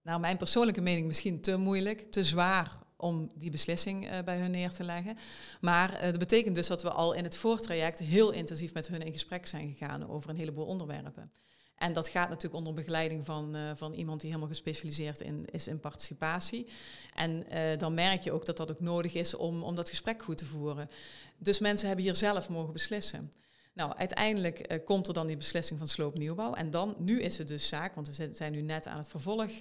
nou, 0.02 0.20
mijn 0.20 0.38
persoonlijke 0.38 0.82
mening 0.82 1.08
misschien 1.08 1.42
te 1.42 1.58
moeilijk, 1.58 2.12
te 2.12 2.24
zwaar 2.24 2.84
om 2.98 3.32
die 3.36 3.50
beslissing 3.50 4.12
uh, 4.12 4.20
bij 4.20 4.40
hun 4.40 4.52
neer 4.52 4.70
te 4.70 4.84
leggen. 4.84 5.18
Maar 5.62 5.94
uh, 5.94 6.02
dat 6.02 6.18
betekent 6.18 6.56
dus 6.56 6.68
dat 6.68 6.82
we 6.82 6.90
al 6.90 7.14
in 7.14 7.24
het 7.24 7.38
voortraject 7.38 8.00
heel 8.00 8.32
intensief 8.32 8.74
met 8.74 8.88
hun 8.88 9.02
in 9.02 9.14
gesprek 9.14 9.46
zijn 9.46 9.74
gegaan 9.74 10.10
over 10.10 10.30
een 10.30 10.36
heleboel 10.36 10.66
onderwerpen. 10.66 11.32
En 11.75 11.94
dat 11.94 12.10
gaat 12.10 12.29
natuurlijk 12.29 12.55
onder 12.55 12.74
begeleiding 12.74 13.25
van, 13.25 13.55
uh, 13.55 13.72
van 13.75 13.94
iemand 13.94 14.20
die 14.20 14.29
helemaal 14.29 14.51
gespecialiseerd 14.51 15.24
is 15.46 15.67
in 15.67 15.79
participatie. 15.79 16.67
En 17.15 17.46
dan 17.77 17.94
merk 17.94 18.22
je 18.22 18.32
ook 18.32 18.46
dat 18.46 18.58
dat 18.58 18.72
ook 18.72 18.79
nodig 18.79 19.13
is 19.13 19.36
om, 19.36 19.63
om 19.63 19.75
dat 19.75 19.89
gesprek 19.89 20.24
goed 20.24 20.38
te 20.38 20.46
voeren. 20.46 20.89
Dus 21.38 21.60
mensen 21.60 21.88
hebben 21.88 22.05
hier 22.05 22.15
zelf 22.15 22.50
mogen 22.50 22.74
beslissen. 22.74 23.32
Nou, 23.75 23.96
uiteindelijk 23.96 24.72
uh, 24.72 24.86
komt 24.86 25.08
er 25.08 25.13
dan 25.13 25.27
die 25.27 25.38
beslissing 25.38 25.79
van 25.79 25.88
sloopnieuwbouw. 25.88 26.53
En 26.53 26.70
dan, 26.70 26.96
nu 26.98 27.22
is 27.22 27.38
het 27.38 27.48
dus 27.48 27.67
zaak, 27.67 27.96
want 27.96 28.08
we 28.08 28.29
zijn 28.34 28.51
nu 28.51 28.62
net 28.62 28.88
aan 28.88 28.98
het 28.98 29.08
vervolg, 29.08 29.51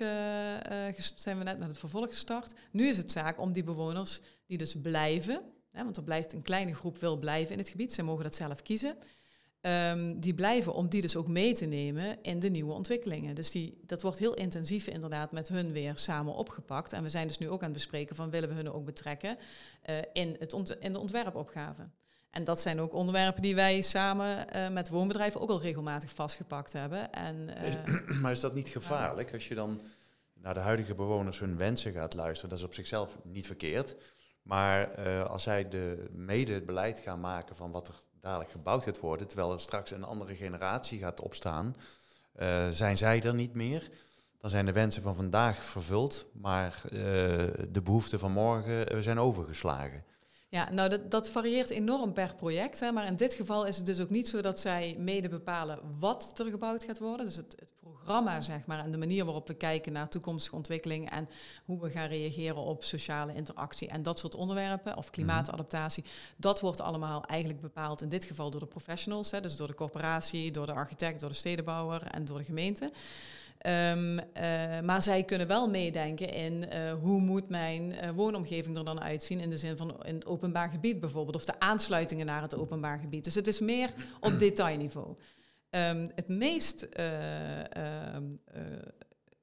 zijn 1.16 1.38
we 1.38 1.44
net 1.44 1.58
met 1.58 1.68
het 1.68 1.78
vervolg 1.78 2.08
gestart. 2.08 2.52
Nu 2.70 2.88
is 2.88 2.96
het 2.96 3.12
zaak 3.12 3.40
om 3.40 3.52
die 3.52 3.64
bewoners 3.64 4.20
die 4.46 4.58
dus 4.58 4.74
blijven, 4.82 5.42
hè, 5.70 5.84
want 5.84 5.96
er 5.96 6.02
blijft 6.02 6.32
een 6.32 6.42
kleine 6.42 6.74
groep 6.74 6.98
wil 6.98 7.16
blijven 7.16 7.52
in 7.52 7.58
het 7.58 7.68
gebied, 7.68 7.92
zij 7.92 8.04
mogen 8.04 8.24
dat 8.24 8.34
zelf 8.34 8.62
kiezen. 8.62 8.96
Um, 9.66 10.20
die 10.20 10.34
blijven 10.34 10.74
om 10.74 10.88
die 10.88 11.00
dus 11.00 11.16
ook 11.16 11.28
mee 11.28 11.54
te 11.54 11.66
nemen 11.66 12.22
in 12.22 12.38
de 12.38 12.48
nieuwe 12.48 12.72
ontwikkelingen. 12.72 13.34
Dus 13.34 13.50
die, 13.50 13.80
dat 13.86 14.02
wordt 14.02 14.18
heel 14.18 14.34
intensief 14.34 14.86
inderdaad 14.86 15.32
met 15.32 15.48
hun 15.48 15.72
weer 15.72 15.92
samen 15.94 16.34
opgepakt. 16.34 16.92
En 16.92 17.02
we 17.02 17.08
zijn 17.08 17.26
dus 17.26 17.38
nu 17.38 17.48
ook 17.48 17.60
aan 17.60 17.68
het 17.68 17.76
bespreken 17.76 18.16
van 18.16 18.30
willen 18.30 18.48
we 18.48 18.54
hun 18.54 18.72
ook 18.72 18.84
betrekken 18.84 19.38
in, 20.12 20.36
het 20.38 20.52
ont 20.52 20.78
in 20.80 20.92
de 20.92 20.98
ontwerpopgave. 20.98 21.88
En 22.34 22.44
dat 22.44 22.60
zijn 22.60 22.80
ook 22.80 22.94
onderwerpen 22.94 23.42
die 23.42 23.54
wij 23.54 23.80
samen 23.80 24.46
uh, 24.56 24.68
met 24.68 24.88
woonbedrijven 24.88 25.40
ook 25.40 25.50
al 25.50 25.60
regelmatig 25.60 26.10
vastgepakt 26.10 26.72
hebben. 26.72 27.12
En, 27.12 27.48
uh, 27.48 28.20
maar 28.22 28.32
is 28.32 28.40
dat 28.40 28.54
niet 28.54 28.68
gevaarlijk 28.68 29.32
als 29.32 29.48
je 29.48 29.54
dan 29.54 29.80
naar 30.34 30.54
de 30.54 30.60
huidige 30.60 30.94
bewoners 30.94 31.38
hun 31.38 31.56
wensen 31.56 31.92
gaat 31.92 32.14
luisteren? 32.14 32.50
Dat 32.50 32.58
is 32.58 32.64
op 32.64 32.74
zichzelf 32.74 33.16
niet 33.22 33.46
verkeerd. 33.46 33.96
Maar 34.42 34.96
als 35.26 35.42
zij 35.42 35.68
de, 35.68 36.08
mede 36.12 36.52
het 36.52 36.66
beleid 36.66 36.98
gaan 36.98 37.20
maken 37.20 37.56
van 37.56 37.70
wat 37.70 37.88
er 37.88 37.94
dadelijk 38.24 38.50
gebouwd 38.50 38.84
gaat 38.84 39.00
worden, 39.00 39.26
terwijl 39.26 39.52
er 39.52 39.60
straks 39.60 39.90
een 39.90 40.04
andere 40.04 40.34
generatie 40.34 40.98
gaat 40.98 41.20
opstaan, 41.20 41.76
zijn 42.70 42.96
zij 42.96 43.22
er 43.22 43.34
niet 43.34 43.54
meer. 43.54 43.90
Dan 44.38 44.50
zijn 44.50 44.66
de 44.66 44.72
wensen 44.72 45.02
van 45.02 45.16
vandaag 45.16 45.64
vervuld, 45.64 46.26
maar 46.32 46.82
de 47.70 47.82
behoeften 47.84 48.18
van 48.18 48.32
morgen 48.32 49.02
zijn 49.02 49.18
overgeslagen. 49.18 50.04
Ja, 50.48 50.72
nou 50.72 50.88
dat, 50.88 51.10
dat 51.10 51.30
varieert 51.30 51.70
enorm 51.70 52.12
per 52.12 52.34
project. 52.34 52.80
Hè, 52.80 52.92
maar 52.92 53.06
in 53.06 53.16
dit 53.16 53.34
geval 53.34 53.66
is 53.66 53.76
het 53.76 53.86
dus 53.86 54.00
ook 54.00 54.10
niet 54.10 54.28
zo 54.28 54.40
dat 54.40 54.60
zij 54.60 54.96
mede 54.98 55.28
bepalen 55.28 55.78
wat 55.98 56.32
er 56.38 56.50
gebouwd 56.50 56.84
gaat 56.84 56.98
worden. 56.98 57.26
Dus 57.26 57.36
het, 57.36 57.56
het 57.58 57.72
programma, 58.04 58.40
zeg 58.40 58.66
maar, 58.66 58.78
en 58.78 58.90
de 58.90 58.98
manier 58.98 59.24
waarop 59.24 59.48
we 59.48 59.54
kijken 59.54 59.92
naar 59.92 60.08
toekomstige 60.08 60.56
ontwikkeling 60.56 61.10
en 61.10 61.28
hoe 61.64 61.80
we 61.80 61.90
gaan 61.90 62.08
reageren 62.08 62.56
op 62.56 62.84
sociale 62.84 63.34
interactie 63.34 63.88
en 63.88 64.02
dat 64.02 64.18
soort 64.18 64.34
onderwerpen, 64.34 64.96
of 64.96 65.10
klimaatadaptatie, 65.10 66.04
dat 66.36 66.60
wordt 66.60 66.80
allemaal 66.80 67.24
eigenlijk 67.24 67.60
bepaald 67.60 68.02
in 68.02 68.08
dit 68.08 68.24
geval 68.24 68.50
door 68.50 68.60
de 68.60 68.66
professionals. 68.66 69.30
Hè, 69.30 69.40
dus 69.40 69.56
door 69.56 69.66
de 69.66 69.74
corporatie, 69.74 70.50
door 70.50 70.66
de 70.66 70.72
architect, 70.72 71.20
door 71.20 71.28
de 71.28 71.34
stedenbouwer 71.34 72.02
en 72.02 72.24
door 72.24 72.38
de 72.38 72.44
gemeente. 72.44 72.90
Um, 73.66 74.18
uh, 74.18 74.22
maar 74.82 75.02
zij 75.02 75.22
kunnen 75.22 75.46
wel 75.46 75.68
meedenken 75.68 76.32
in 76.32 76.64
uh, 76.72 76.92
hoe 76.92 77.20
moet 77.20 77.48
mijn 77.48 77.92
uh, 77.92 78.10
woonomgeving 78.10 78.76
er 78.76 78.84
dan 78.84 79.00
uitzien 79.00 79.40
in 79.40 79.50
de 79.50 79.58
zin 79.58 79.76
van 79.76 80.04
in 80.04 80.14
het 80.14 80.26
openbaar 80.26 80.68
gebied 80.70 81.00
bijvoorbeeld, 81.00 81.36
of 81.36 81.44
de 81.44 81.60
aansluitingen 81.60 82.26
naar 82.26 82.42
het 82.42 82.54
openbaar 82.54 82.98
gebied. 82.98 83.24
Dus 83.24 83.34
het 83.34 83.46
is 83.46 83.60
meer 83.60 83.90
op 84.20 84.38
detailniveau. 84.44 85.16
Um, 85.74 86.10
het 86.14 86.28
meest 86.28 86.88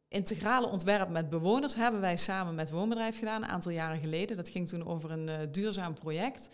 integrale 0.07 0.67
ontwerp 0.67 1.09
met 1.09 1.29
bewoners 1.29 1.75
hebben 1.75 2.01
wij 2.01 2.17
samen 2.17 2.55
met 2.55 2.71
Woonbedrijf 2.71 3.19
gedaan, 3.19 3.43
een 3.43 3.49
aantal 3.49 3.71
jaren 3.71 3.99
geleden. 3.99 4.35
Dat 4.35 4.49
ging 4.49 4.67
toen 4.67 4.87
over 4.87 5.11
een 5.11 5.51
duurzaam 5.51 5.93
project. 5.93 6.49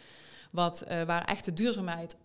Wat, 0.57 0.83
uh, 0.91 1.03
waar 1.03 1.25
echt 1.25 1.45
de 1.45 1.53
duurzaamheid, 1.53 2.15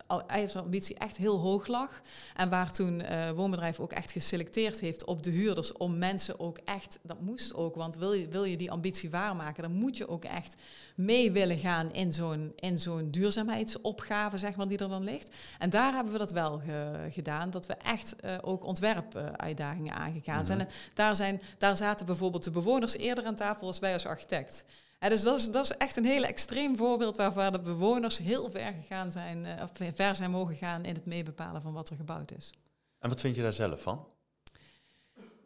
ambitie 0.55 0.99
echt 0.99 1.17
heel 1.17 1.39
hoog 1.39 1.67
lag. 1.67 2.01
En 2.37 2.49
waar 2.49 2.73
toen 2.73 3.01
uh, 3.01 3.31
Woonbedrijf 3.31 3.81
ook 3.81 3.93
echt 3.93 4.13
geselecteerd 4.13 4.81
heeft 4.81 5.05
op 5.05 5.23
de 5.23 5.31
huurders 5.31 5.73
om 5.73 5.99
mensen 5.99 6.41
ook 6.41 6.59
echt, 6.65 6.99
dat 7.03 7.21
moest 7.21 7.55
ook, 7.55 7.75
want 7.75 7.97
wil 7.97 8.13
je, 8.13 8.29
wil 8.29 8.45
je 8.45 8.57
die 8.57 8.71
ambitie 8.71 9.11
waarmaken, 9.11 9.63
dan 9.63 9.73
moet 9.73 9.97
je 9.97 10.09
ook 10.09 10.25
echt 10.25 10.55
mee 10.95 11.33
willen 11.33 11.59
gaan 11.59 11.93
in 11.93 12.13
zo'n, 12.13 12.53
in 12.57 12.79
zo'n 12.79 13.11
duurzaamheidsopgave, 13.11 14.37
zeg 14.37 14.57
maar, 14.57 14.69
die 14.69 14.79
er 14.79 14.89
dan 14.89 15.05
ligt. 15.05 15.35
En 15.59 15.71
daar 15.71 15.95
hebben 15.95 16.13
we 16.13 16.19
dat 16.19 16.33
wel 16.33 16.59
ge, 16.59 17.09
gedaan, 17.11 17.51
dat 17.51 17.67
we 17.67 17.75
echt 17.75 18.15
uh, 18.25 18.35
ook 18.41 18.65
ontwerpuitdagingen 18.65 19.95
aangegaan 19.95 20.39
mm 20.39 20.47
zijn. 20.47 20.61
En 20.61 20.69
daar, 20.95 21.17
zijn. 21.17 21.43
daar 21.59 21.77
zaten 21.77 22.07
bijvoorbeeld 22.07 22.45
de 22.45 22.51
bewoners 22.51 22.97
eerder 22.97 23.25
aan 23.25 23.37
tafel 23.37 23.67
als 23.67 23.79
wij 23.79 23.93
als 23.93 24.07
architect. 24.07 24.65
Dus 25.09 25.23
dat 25.23 25.39
is, 25.39 25.51
dat 25.51 25.65
is 25.65 25.77
echt 25.77 25.97
een 25.97 26.05
heel 26.05 26.25
extreem 26.25 26.77
voorbeeld 26.77 27.17
waarvan 27.17 27.53
de 27.53 27.61
bewoners 27.61 28.19
heel 28.19 28.51
ver 28.51 28.73
gegaan 28.73 29.11
zijn, 29.11 29.47
uh, 29.47 29.63
of 29.63 29.71
ver 29.95 30.15
zijn 30.15 30.31
mogen 30.31 30.57
gaan 30.57 30.85
in 30.85 30.95
het 30.95 31.07
meebepalen 31.07 31.63
van 31.63 31.73
wat 31.73 31.91
er 31.91 31.97
gebouwd 31.97 32.33
is. 32.33 32.53
En 32.99 33.09
wat 33.09 33.21
vind 33.21 33.37
je 33.37 33.43
daar 33.43 33.53
zelf 33.53 33.83
van? 33.83 34.07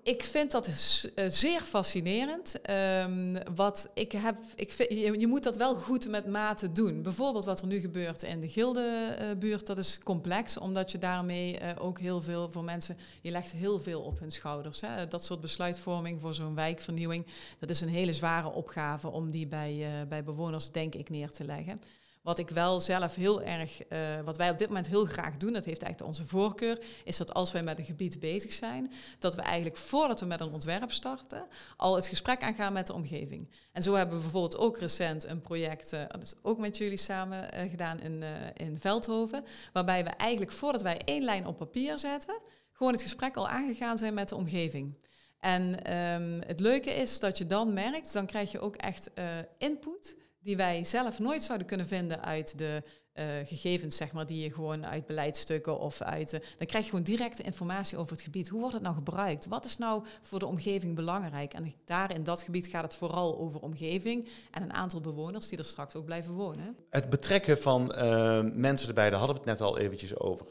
Ik 0.06 0.24
vind 0.24 0.50
dat 0.50 0.68
uh, 0.68 1.24
zeer 1.28 1.60
fascinerend. 1.60 2.70
Um, 2.70 3.36
wat 3.54 3.90
ik 3.94 4.12
heb, 4.12 4.36
ik 4.54 4.72
vind, 4.72 4.90
je, 5.20 5.26
moet 5.26 5.42
dat 5.42 5.56
wel 5.56 5.74
goed 5.74 6.08
met 6.08 6.26
mate 6.26 6.72
doen. 6.72 7.02
Bijvoorbeeld 7.02 7.44
wat 7.44 7.60
er 7.60 7.66
nu 7.66 7.78
gebeurt 7.78 8.22
in 8.22 8.40
de 8.40 8.48
Gildebuurt, 8.48 9.60
uh, 9.60 9.66
dat 9.66 9.78
is 9.78 9.98
complex, 10.04 10.58
omdat 10.58 10.92
je 10.92 10.98
daarmee 10.98 11.60
uh, 11.60 11.70
ook 11.78 11.98
heel 11.98 12.22
veel 12.22 12.50
voor 12.50 12.64
mensen, 12.64 12.96
je 13.20 13.30
legt 13.30 13.52
heel 13.52 13.80
veel 13.80 14.00
op 14.00 14.18
hun 14.18 14.32
schouders. 14.32 14.80
Hè. 14.80 15.08
Dat 15.08 15.24
soort 15.24 15.40
besluitvorming 15.40 16.20
voor 16.20 16.34
zo'n 16.34 16.54
wijkvernieuwing, 16.54 17.26
dat 17.58 17.70
is 17.70 17.80
een 17.80 17.88
hele 17.88 18.12
zware 18.12 18.52
opgave 18.52 19.08
om 19.08 19.30
die 19.30 19.46
bij, 19.46 20.06
bij 20.08 20.24
bewoners, 20.24 20.70
denk 20.70 20.94
ik, 20.94 21.10
neer 21.10 21.30
te 21.30 21.44
leggen. 21.44 21.80
Wat 22.26 22.38
ik 22.38 22.50
wel 22.50 22.80
zelf 22.80 23.14
heel 23.14 23.42
erg, 23.42 23.80
uh, 23.88 24.20
wat 24.24 24.36
wij 24.36 24.50
op 24.50 24.58
dit 24.58 24.68
moment 24.68 24.86
heel 24.86 25.04
graag 25.04 25.36
doen, 25.36 25.52
dat 25.52 25.64
heeft 25.64 25.82
eigenlijk 25.82 26.12
onze 26.12 26.28
voorkeur, 26.28 26.78
is 27.04 27.16
dat 27.16 27.34
als 27.34 27.52
wij 27.52 27.62
met 27.62 27.78
een 27.78 27.84
gebied 27.84 28.20
bezig 28.20 28.52
zijn, 28.52 28.92
dat 29.18 29.34
we 29.34 29.42
eigenlijk 29.42 29.76
voordat 29.76 30.20
we 30.20 30.26
met 30.26 30.40
een 30.40 30.52
ontwerp 30.52 30.92
starten, 30.92 31.46
al 31.76 31.94
het 31.94 32.06
gesprek 32.06 32.42
aangaan 32.42 32.72
met 32.72 32.86
de 32.86 32.92
omgeving. 32.92 33.50
En 33.72 33.82
zo 33.82 33.94
hebben 33.94 34.16
we 34.16 34.22
bijvoorbeeld 34.22 34.56
ook 34.56 34.78
recent 34.78 35.24
een 35.24 35.40
project, 35.40 35.92
uh, 35.92 36.00
dat 36.08 36.22
is 36.22 36.34
ook 36.42 36.58
met 36.58 36.76
jullie 36.76 36.96
samen 36.96 37.54
uh, 37.54 37.70
gedaan 37.70 38.00
in, 38.00 38.24
in 38.54 38.78
Veldhoven, 38.78 39.44
waarbij 39.72 40.04
we 40.04 40.10
eigenlijk 40.10 40.52
voordat 40.52 40.82
wij 40.82 41.00
één 41.04 41.22
lijn 41.22 41.46
op 41.46 41.56
papier 41.56 41.98
zetten, 41.98 42.38
gewoon 42.72 42.92
het 42.92 43.02
gesprek 43.02 43.36
al 43.36 43.48
aangegaan 43.48 43.98
zijn 43.98 44.14
met 44.14 44.28
de 44.28 44.36
omgeving. 44.36 44.98
En 45.40 45.92
um, 45.96 46.40
het 46.46 46.60
leuke 46.60 46.90
is 46.90 47.18
dat 47.18 47.38
je 47.38 47.46
dan 47.46 47.72
merkt, 47.72 48.12
dan 48.12 48.26
krijg 48.26 48.52
je 48.52 48.60
ook 48.60 48.76
echt 48.76 49.10
input 49.58 50.16
die 50.46 50.56
wij 50.56 50.84
zelf 50.84 51.18
nooit 51.18 51.42
zouden 51.42 51.66
kunnen 51.66 51.86
vinden 51.86 52.24
uit 52.24 52.58
de 52.58 52.82
uh, 53.14 53.24
gegevens, 53.44 53.96
zeg 53.96 54.12
maar, 54.12 54.26
die 54.26 54.42
je 54.42 54.52
gewoon 54.52 54.86
uit 54.86 55.06
beleidstukken 55.06 55.78
of 55.78 56.02
uit. 56.02 56.32
Uh, 56.32 56.40
dan 56.58 56.66
krijg 56.66 56.84
je 56.84 56.90
gewoon 56.90 57.04
directe 57.04 57.42
informatie 57.42 57.98
over 57.98 58.12
het 58.12 58.22
gebied. 58.22 58.48
Hoe 58.48 58.60
wordt 58.60 58.74
het 58.74 58.82
nou 58.82 58.94
gebruikt? 58.94 59.46
Wat 59.46 59.64
is 59.64 59.78
nou 59.78 60.04
voor 60.22 60.38
de 60.38 60.46
omgeving 60.46 60.94
belangrijk? 60.94 61.52
En 61.52 61.74
daar 61.84 62.14
in 62.14 62.22
dat 62.22 62.42
gebied 62.42 62.66
gaat 62.66 62.82
het 62.82 62.94
vooral 62.94 63.38
over 63.38 63.60
omgeving 63.60 64.28
en 64.50 64.62
een 64.62 64.72
aantal 64.72 65.00
bewoners 65.00 65.48
die 65.48 65.58
er 65.58 65.64
straks 65.64 65.94
ook 65.94 66.04
blijven 66.04 66.32
wonen. 66.32 66.76
Het 66.90 67.10
betrekken 67.10 67.58
van 67.58 67.92
uh, 67.94 68.42
mensen 68.52 68.88
erbij, 68.88 69.10
daar 69.10 69.18
hadden 69.18 69.36
we 69.36 69.50
het 69.50 69.58
net 69.58 69.68
al 69.68 69.78
eventjes 69.78 70.18
over. 70.18 70.46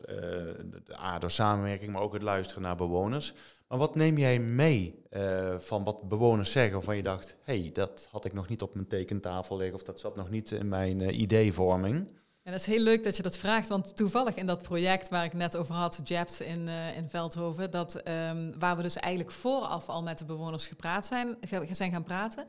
de 0.85 0.97
ADO-samenwerking, 0.97 1.91
maar 1.91 2.01
ook 2.01 2.13
het 2.13 2.21
luisteren 2.21 2.63
naar 2.63 2.75
bewoners. 2.75 3.33
Maar 3.67 3.77
wat 3.77 3.95
neem 3.95 4.17
jij 4.17 4.39
mee 4.39 5.03
uh, 5.11 5.59
van 5.59 5.83
wat 5.83 6.07
bewoners 6.07 6.51
zeggen 6.51 6.73
waarvan 6.73 6.95
je 6.95 7.03
dacht, 7.03 7.35
hey, 7.43 7.69
dat 7.73 8.07
had 8.11 8.25
ik 8.25 8.33
nog 8.33 8.47
niet 8.47 8.61
op 8.61 8.73
mijn 8.73 8.87
tekentafel 8.87 9.57
liggen 9.57 9.75
of 9.75 9.83
dat 9.83 9.99
zat 9.99 10.15
nog 10.15 10.29
niet 10.29 10.51
in 10.51 10.67
mijn 10.67 10.99
uh, 10.99 11.19
ideevorming? 11.19 12.07
En 12.43 12.51
dat 12.51 12.59
is 12.59 12.65
heel 12.65 12.83
leuk 12.83 13.03
dat 13.03 13.17
je 13.17 13.23
dat 13.23 13.37
vraagt, 13.37 13.67
want 13.67 13.95
toevallig 13.95 14.35
in 14.35 14.45
dat 14.45 14.61
project 14.61 15.09
waar 15.09 15.25
ik 15.25 15.33
net 15.33 15.57
over 15.57 15.75
had, 15.75 16.01
JAPS 16.03 16.41
in, 16.41 16.67
uh, 16.67 16.97
in 16.97 17.09
Veldhoven, 17.09 17.71
dat, 17.71 18.01
um, 18.07 18.59
waar 18.59 18.75
we 18.75 18.81
dus 18.81 18.95
eigenlijk 18.95 19.35
vooraf 19.35 19.89
al 19.89 20.03
met 20.03 20.17
de 20.17 20.25
bewoners 20.25 20.67
gepraat 20.67 21.05
zijn, 21.05 21.37
zijn 21.71 21.91
gaan 21.91 22.03
praten, 22.03 22.45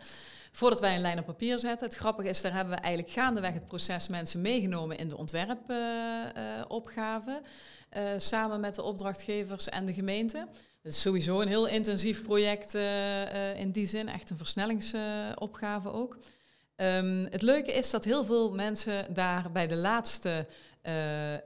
voordat 0.53 0.81
wij 0.81 0.95
een 0.95 1.01
lijn 1.01 1.19
op 1.19 1.27
papier 1.27 1.59
zetten. 1.59 1.87
Het 1.87 1.97
grappige 1.97 2.29
is, 2.29 2.41
daar 2.41 2.55
hebben 2.55 2.75
we 2.75 2.81
eigenlijk 2.81 3.15
gaandeweg 3.15 3.53
het 3.53 3.67
proces 3.67 4.09
mensen 4.09 4.41
meegenomen 4.41 4.99
in 4.99 5.09
de 5.09 5.17
ontwerpopgave, 5.17 7.41
samen 8.17 8.61
met 8.61 8.75
de 8.75 8.83
opdrachtgevers 8.83 9.69
en 9.69 9.85
de 9.85 9.95
gemeente. 9.95 10.47
Het 10.87 10.95
is 10.95 11.01
sowieso 11.01 11.41
een 11.41 11.49
heel 11.49 11.67
intensief 11.67 12.23
project 12.23 12.75
in 13.57 13.71
die 13.71 13.87
zin, 13.87 14.09
echt 14.09 14.31
een 14.31 14.39
versnellingsopgave 14.39 15.93
ook. 15.93 16.19
Um, 16.77 17.27
het 17.31 17.43
leuke 17.43 17.73
is 17.73 17.91
dat 17.91 18.05
heel 18.05 18.25
veel 18.25 18.53
mensen 18.53 19.15
daar 19.15 19.53
bij 19.53 19.67
de 19.67 19.77
laatste 19.77 20.47
uh, 20.83 20.93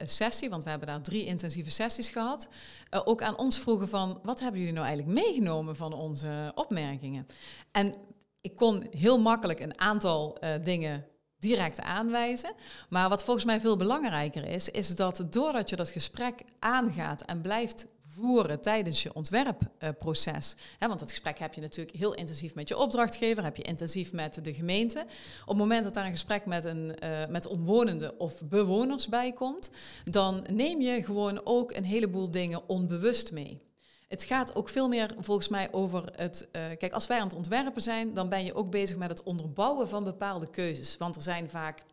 sessie, 0.05 0.49
want 0.49 0.63
we 0.63 0.69
hebben 0.69 0.87
daar 0.87 1.01
drie 1.01 1.25
intensieve 1.25 1.71
sessies 1.71 2.09
gehad, 2.09 2.49
ook 2.89 3.21
aan 3.21 3.37
ons 3.37 3.59
vroegen 3.59 3.89
van 3.89 4.19
wat 4.23 4.39
hebben 4.39 4.59
jullie 4.59 4.75
nou 4.75 4.85
eigenlijk 4.85 5.19
meegenomen 5.19 5.75
van 5.75 5.93
onze 5.93 6.51
opmerkingen? 6.55 7.27
En 7.71 7.93
ik 8.41 8.55
kon 8.55 8.87
heel 8.91 9.19
makkelijk 9.19 9.59
een 9.59 9.79
aantal 9.79 10.37
dingen 10.63 11.05
direct 11.39 11.81
aanwijzen. 11.81 12.53
Maar 12.89 13.09
wat 13.09 13.23
volgens 13.23 13.45
mij 13.45 13.59
veel 13.61 13.77
belangrijker 13.77 14.47
is, 14.47 14.69
is 14.69 14.95
dat 14.95 15.25
doordat 15.29 15.69
je 15.69 15.75
dat 15.75 15.89
gesprek 15.89 16.41
aangaat 16.59 17.21
en 17.21 17.41
blijft 17.41 17.87
voeren 18.13 18.61
tijdens 18.61 19.03
je 19.03 19.13
ontwerpproces. 19.13 20.55
want 20.79 20.99
dat 20.99 21.09
gesprek 21.09 21.39
heb 21.39 21.53
je 21.53 21.61
natuurlijk 21.61 21.97
heel 21.97 22.13
intensief 22.13 22.55
met 22.55 22.67
je 22.67 22.77
opdrachtgever, 22.77 23.43
heb 23.43 23.57
je 23.57 23.63
intensief 23.63 24.11
met 24.13 24.43
de 24.43 24.53
gemeente. 24.53 24.99
Op 25.41 25.47
het 25.47 25.57
moment 25.57 25.83
dat 25.83 25.93
daar 25.93 26.05
een 26.05 26.11
gesprek 26.11 26.45
met, 26.45 26.65
een, 26.65 26.95
uh, 27.03 27.25
met 27.29 27.47
omwonenden 27.47 28.19
of 28.19 28.41
bewoners 28.43 29.07
bij 29.07 29.31
komt, 29.31 29.71
dan 30.03 30.45
neem 30.51 30.81
je 30.81 31.03
gewoon 31.03 31.41
ook 31.43 31.71
een 31.71 31.85
heleboel 31.85 32.31
dingen 32.31 32.69
onbewust 32.69 33.31
mee. 33.31 33.61
Het 34.07 34.23
gaat 34.23 34.55
ook 34.55 34.69
veel 34.69 34.87
meer 34.87 35.15
volgens 35.19 35.49
mij 35.49 35.67
over 35.71 36.03
het. 36.15 36.47
Uh, 36.51 36.61
kijk, 36.77 36.93
als 36.93 37.07
wij 37.07 37.17
aan 37.19 37.27
het 37.27 37.35
ontwerpen 37.35 37.81
zijn, 37.81 38.13
dan 38.13 38.29
ben 38.29 38.45
je 38.45 38.53
ook 38.53 38.71
bezig 38.71 38.97
met 38.97 39.09
het 39.09 39.23
onderbouwen 39.23 39.89
van 39.89 40.03
bepaalde 40.03 40.49
keuzes. 40.49 40.97
Want 40.97 41.15
er 41.15 41.21
zijn 41.21 41.49
vaak 41.49 41.83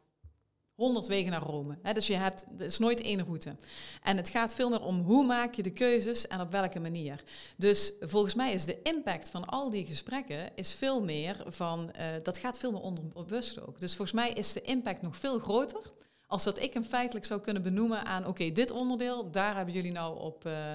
100 0.79 1.07
wegen 1.07 1.31
naar 1.31 1.43
Rome. 1.43 1.79
dus 1.93 2.07
je 2.07 2.15
hebt, 2.15 2.47
er 2.59 2.65
is 2.65 2.79
nooit 2.79 3.01
één 3.01 3.25
route. 3.25 3.57
En 4.03 4.17
het 4.17 4.29
gaat 4.29 4.55
veel 4.55 4.69
meer 4.69 4.83
om 4.83 5.01
hoe 5.01 5.27
maak 5.27 5.55
je 5.55 5.63
de 5.63 5.73
keuzes 5.73 6.27
en 6.27 6.41
op 6.41 6.51
welke 6.51 6.81
manier. 6.81 7.23
Dus 7.57 7.93
volgens 8.01 8.35
mij 8.35 8.53
is 8.53 8.65
de 8.65 8.83
impact 8.83 9.31
van 9.31 9.45
al 9.45 9.71
die 9.71 9.87
gesprekken 9.87 10.51
is 10.55 10.73
veel 10.73 11.03
meer 11.03 11.43
van, 11.47 11.91
uh, 11.99 12.05
dat 12.23 12.39
gaat 12.39 12.59
veel 12.59 12.73
meer 12.73 12.81
onderbewust 12.81 13.67
ook. 13.67 13.81
Dus 13.81 13.97
volgens 13.97 14.17
mij 14.17 14.31
is 14.31 14.53
de 14.53 14.61
impact 14.61 15.03
nog 15.03 15.17
veel 15.17 15.39
groter 15.39 15.93
als 16.27 16.45
dat 16.45 16.63
ik 16.63 16.75
hem 16.75 16.85
feitelijk 16.85 17.27
zou 17.27 17.41
kunnen 17.41 17.63
benoemen 17.63 18.05
aan, 18.05 18.27
oké, 18.27 18.53
dit 18.53 18.71
onderdeel, 18.71 19.31
daar 19.31 19.57
hebben 19.57 19.75
jullie 19.75 19.93
nou 19.93 20.19
op 20.19 20.45
uh, 20.47 20.73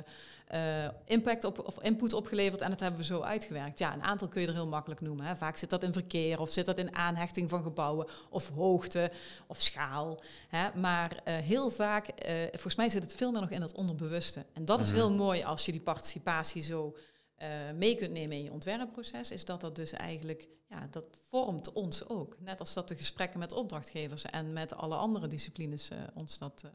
uh, 0.53 0.88
impact 1.05 1.43
op, 1.43 1.60
of 1.67 1.81
input 1.81 2.13
opgeleverd 2.13 2.62
en 2.62 2.69
dat 2.69 2.79
hebben 2.79 3.00
we 3.00 3.05
zo 3.05 3.22
uitgewerkt. 3.22 3.79
Ja, 3.79 3.93
een 3.93 4.03
aantal 4.03 4.27
kun 4.27 4.41
je 4.41 4.48
er 4.48 4.53
heel 4.53 4.67
makkelijk 4.67 5.01
noemen. 5.01 5.25
Hè. 5.25 5.36
Vaak 5.36 5.57
zit 5.57 5.69
dat 5.69 5.83
in 5.83 5.93
verkeer 5.93 6.39
of 6.39 6.51
zit 6.51 6.65
dat 6.65 6.77
in 6.77 6.95
aanhechting 6.95 7.50
van 7.50 7.63
gebouwen 7.63 8.07
of 8.29 8.50
hoogte 8.50 9.12
of 9.48 9.62
schaal. 9.62 10.22
Hè. 10.48 10.79
Maar 10.79 11.12
uh, 11.27 11.33
heel 11.36 11.69
vaak, 11.69 12.07
uh, 12.07 12.36
volgens 12.51 12.75
mij 12.75 12.89
zit 12.89 13.01
het 13.03 13.15
veel 13.15 13.31
meer 13.31 13.41
nog 13.41 13.50
in 13.50 13.62
het 13.62 13.72
onderbewuste. 13.74 14.45
En 14.53 14.65
dat 14.65 14.79
is 14.79 14.88
Mhm. 14.88 14.95
heel 14.95 15.12
mooi 15.12 15.43
als 15.43 15.65
je 15.65 15.72
die 15.72 15.81
participatie 15.81 16.62
zo 16.62 16.95
uh, 17.41 17.48
mee 17.75 17.95
kunt 17.95 18.12
nemen 18.12 18.38
in 18.38 18.43
je 18.43 18.51
ontwerpproces, 18.51 19.31
is 19.31 19.45
dat 19.45 19.62
dat 19.62 19.75
dus 19.75 19.91
eigenlijk, 19.91 20.48
ja, 20.69 20.88
dat 20.91 21.05
vormt 21.29 21.72
ons 21.74 22.07
ook. 22.10 22.36
Net 22.39 22.60
als 22.60 22.74
dat 22.74 22.88
de 22.88 22.95
gesprekken 22.95 23.39
met 23.39 23.51
opdrachtgevers 23.53 24.24
en 24.25 24.53
met 24.53 24.75
alle 24.75 24.95
andere 24.95 25.27
disciplines 25.27 25.89
uh, 25.91 25.98
ons 26.13 26.38
dat 26.38 26.62
uh, 26.65 26.72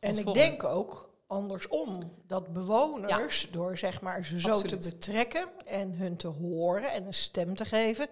En 0.00 0.08
ons 0.08 0.18
ik 0.18 0.24
vormen. 0.24 0.42
denk 0.42 0.64
ook 0.64 1.10
andersom, 1.32 2.12
dat 2.26 2.52
bewoners, 2.52 3.48
door 3.50 3.78
zeg 3.78 4.00
maar 4.00 4.24
ze 4.24 4.40
zo 4.40 4.50
Absoluut. 4.50 4.82
te 4.82 4.90
betrekken 4.90 5.48
en 5.66 5.92
hun 5.92 6.16
te 6.16 6.28
horen 6.28 6.92
en 6.92 7.06
een 7.06 7.14
stem 7.14 7.56
te 7.56 7.64
geven, 7.64 8.08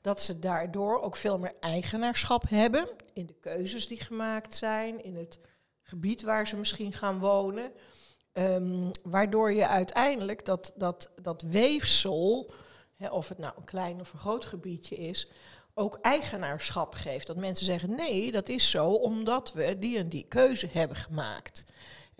dat 0.00 0.22
ze 0.22 0.38
daardoor 0.38 1.00
ook 1.00 1.16
veel 1.16 1.38
meer 1.38 1.54
eigenaarschap 1.60 2.48
hebben 2.48 2.88
in 3.12 3.26
de 3.26 3.34
keuzes 3.40 3.86
die 3.86 4.00
gemaakt 4.00 4.56
zijn, 4.56 5.04
in 5.04 5.16
het 5.16 5.38
gebied 5.82 6.22
waar 6.22 6.46
ze 6.46 6.56
misschien 6.56 6.92
gaan 6.92 7.18
wonen. 7.18 7.72
Um, 8.32 8.90
waardoor 9.02 9.52
je 9.52 9.66
uiteindelijk 9.66 10.44
dat, 10.44 10.72
dat, 10.76 11.10
dat 11.22 11.42
weefsel, 11.42 12.52
hè, 12.96 13.08
of 13.08 13.28
het 13.28 13.38
nou 13.38 13.52
een 13.56 13.64
klein 13.64 14.00
of 14.00 14.12
een 14.12 14.18
groot 14.18 14.44
gebiedje 14.44 14.96
is, 14.96 15.30
ook 15.74 15.98
eigenaarschap 16.02 16.94
geeft. 16.94 17.26
Dat 17.26 17.36
mensen 17.36 17.66
zeggen, 17.66 17.94
nee, 17.94 18.32
dat 18.32 18.48
is 18.48 18.70
zo 18.70 18.86
omdat 18.86 19.52
we 19.52 19.78
die 19.78 19.98
en 19.98 20.08
die 20.08 20.26
keuze 20.28 20.68
hebben 20.72 20.96
gemaakt. 20.96 21.64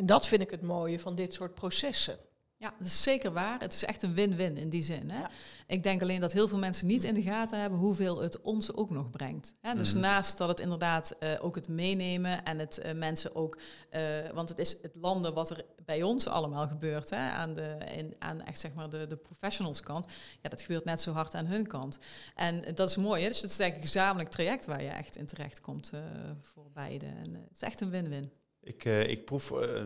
En 0.00 0.06
dat 0.06 0.28
vind 0.28 0.42
ik 0.42 0.50
het 0.50 0.62
mooie 0.62 1.00
van 1.00 1.14
dit 1.14 1.34
soort 1.34 1.54
processen. 1.54 2.18
Ja, 2.56 2.74
dat 2.78 2.86
is 2.86 3.02
zeker 3.02 3.32
waar. 3.32 3.60
Het 3.60 3.72
is 3.72 3.84
echt 3.84 4.02
een 4.02 4.14
win-win 4.14 4.56
in 4.56 4.68
die 4.68 4.82
zin. 4.82 5.10
Hè? 5.10 5.20
Ja. 5.20 5.30
Ik 5.66 5.82
denk 5.82 6.02
alleen 6.02 6.20
dat 6.20 6.32
heel 6.32 6.48
veel 6.48 6.58
mensen 6.58 6.86
niet 6.86 7.04
in 7.04 7.14
de 7.14 7.22
gaten 7.22 7.60
hebben 7.60 7.78
hoeveel 7.78 8.20
het 8.20 8.40
ons 8.40 8.74
ook 8.74 8.90
nog 8.90 9.10
brengt. 9.10 9.54
Hè? 9.60 9.74
Dus 9.74 9.92
Mhm. 9.92 10.00
naast 10.00 10.38
dat 10.38 10.48
het 10.48 10.60
inderdaad 10.60 11.16
uh, 11.20 11.44
ook 11.44 11.54
het 11.54 11.68
meenemen 11.68 12.44
en 12.44 12.58
het 12.58 12.80
uh, 12.84 12.92
mensen 12.92 13.34
ook, 13.34 13.58
uh, 13.90 14.00
want 14.34 14.48
het 14.48 14.58
is 14.58 14.76
het 14.82 14.94
landen 14.94 15.34
wat 15.34 15.50
er 15.50 15.64
bij 15.84 16.02
ons 16.02 16.26
allemaal 16.28 16.66
gebeurt, 16.68 17.10
hè? 17.10 17.30
Aan, 17.30 17.54
de, 17.54 17.76
in, 17.96 18.14
aan 18.18 18.42
echt 18.42 18.60
zeg 18.60 18.74
maar 18.74 18.90
de, 18.90 19.06
de 19.06 19.16
professionals 19.16 19.80
kant, 19.80 20.06
ja, 20.42 20.48
dat 20.48 20.60
gebeurt 20.62 20.84
net 20.84 21.00
zo 21.00 21.12
hard 21.12 21.34
aan 21.34 21.46
hun 21.46 21.66
kant. 21.66 21.98
En 22.34 22.74
dat 22.74 22.88
is 22.88 22.96
mooi, 22.96 23.22
hè? 23.22 23.28
dus 23.28 23.40
het 23.40 23.50
is 23.50 23.58
eigenlijk 23.58 23.90
een 23.90 24.00
gezamenlijk 24.00 24.30
traject 24.30 24.66
waar 24.66 24.82
je 24.82 24.88
echt 24.88 25.16
in 25.16 25.26
terecht 25.26 25.60
komt 25.60 25.90
uh, 25.94 26.00
voor 26.42 26.70
beide. 26.72 27.06
En 27.06 27.34
het 27.34 27.54
is 27.54 27.62
echt 27.62 27.80
een 27.80 27.90
win-win. 27.90 28.32
Ik, 28.62 28.84
uh, 28.84 29.08
ik 29.08 29.24
proef 29.24 29.50
uh, 29.50 29.82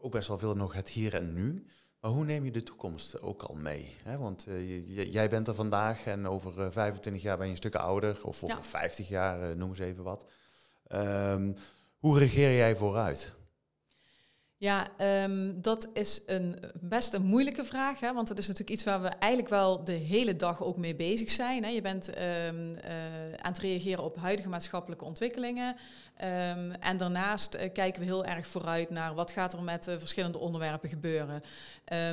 ook 0.00 0.12
best 0.12 0.28
wel 0.28 0.38
veel 0.38 0.56
nog 0.56 0.72
het 0.74 0.88
hier 0.88 1.14
en 1.14 1.32
nu. 1.32 1.66
Maar 2.00 2.10
hoe 2.10 2.24
neem 2.24 2.44
je 2.44 2.50
de 2.50 2.62
toekomst 2.62 3.22
ook 3.22 3.42
al 3.42 3.54
mee? 3.54 3.96
Hè? 4.02 4.18
Want 4.18 4.46
uh, 4.48 5.12
jij 5.12 5.28
bent 5.28 5.48
er 5.48 5.54
vandaag 5.54 6.06
en 6.06 6.26
over 6.28 6.58
uh, 6.58 6.66
25 6.70 7.22
jaar 7.22 7.36
ben 7.36 7.46
je 7.46 7.50
een 7.52 7.58
stuk 7.58 7.74
ouder. 7.74 8.16
Of 8.24 8.42
over 8.42 8.56
Ja. 8.56 8.62
50 8.62 9.08
jaar, 9.08 9.50
uh, 9.50 9.56
noem 9.56 9.68
eens 9.68 9.78
even 9.78 10.04
wat. 10.04 10.24
Um, 10.92 11.54
hoe 11.98 12.18
regeer 12.18 12.56
jij 12.56 12.76
vooruit? 12.76 13.32
Ja, 14.58 14.88
um, 15.24 15.60
dat 15.60 15.88
is 15.92 16.22
een, 16.26 16.58
best 16.80 17.12
een 17.12 17.24
moeilijke 17.24 17.64
vraag. 17.64 18.00
Hè? 18.00 18.12
Want 18.12 18.28
dat 18.28 18.38
is 18.38 18.46
natuurlijk 18.46 18.76
iets 18.76 18.84
waar 18.84 19.02
we 19.02 19.08
eigenlijk 19.08 19.52
wel 19.52 19.84
de 19.84 19.92
hele 19.92 20.36
dag 20.36 20.62
ook 20.62 20.76
mee 20.76 20.94
bezig 20.94 21.30
zijn. 21.30 21.64
Hè? 21.64 21.70
Je 21.70 21.80
bent 21.80 22.08
um, 22.08 22.14
uh, 22.16 22.78
aan 23.36 23.52
het 23.52 23.58
reageren 23.58 24.04
op 24.04 24.16
huidige 24.16 24.48
maatschappelijke 24.48 25.04
ontwikkelingen. 25.04 25.68
Um, 25.68 26.70
en 26.70 26.96
daarnaast 26.96 27.54
uh, 27.54 27.60
kijken 27.72 28.00
we 28.00 28.06
heel 28.06 28.24
erg 28.24 28.46
vooruit 28.46 28.90
naar 28.90 29.14
wat 29.14 29.30
gaat 29.30 29.52
er 29.52 29.62
met 29.62 29.88
uh, 29.88 29.94
verschillende 29.98 30.38
onderwerpen 30.38 30.88
gebeuren. 30.88 31.42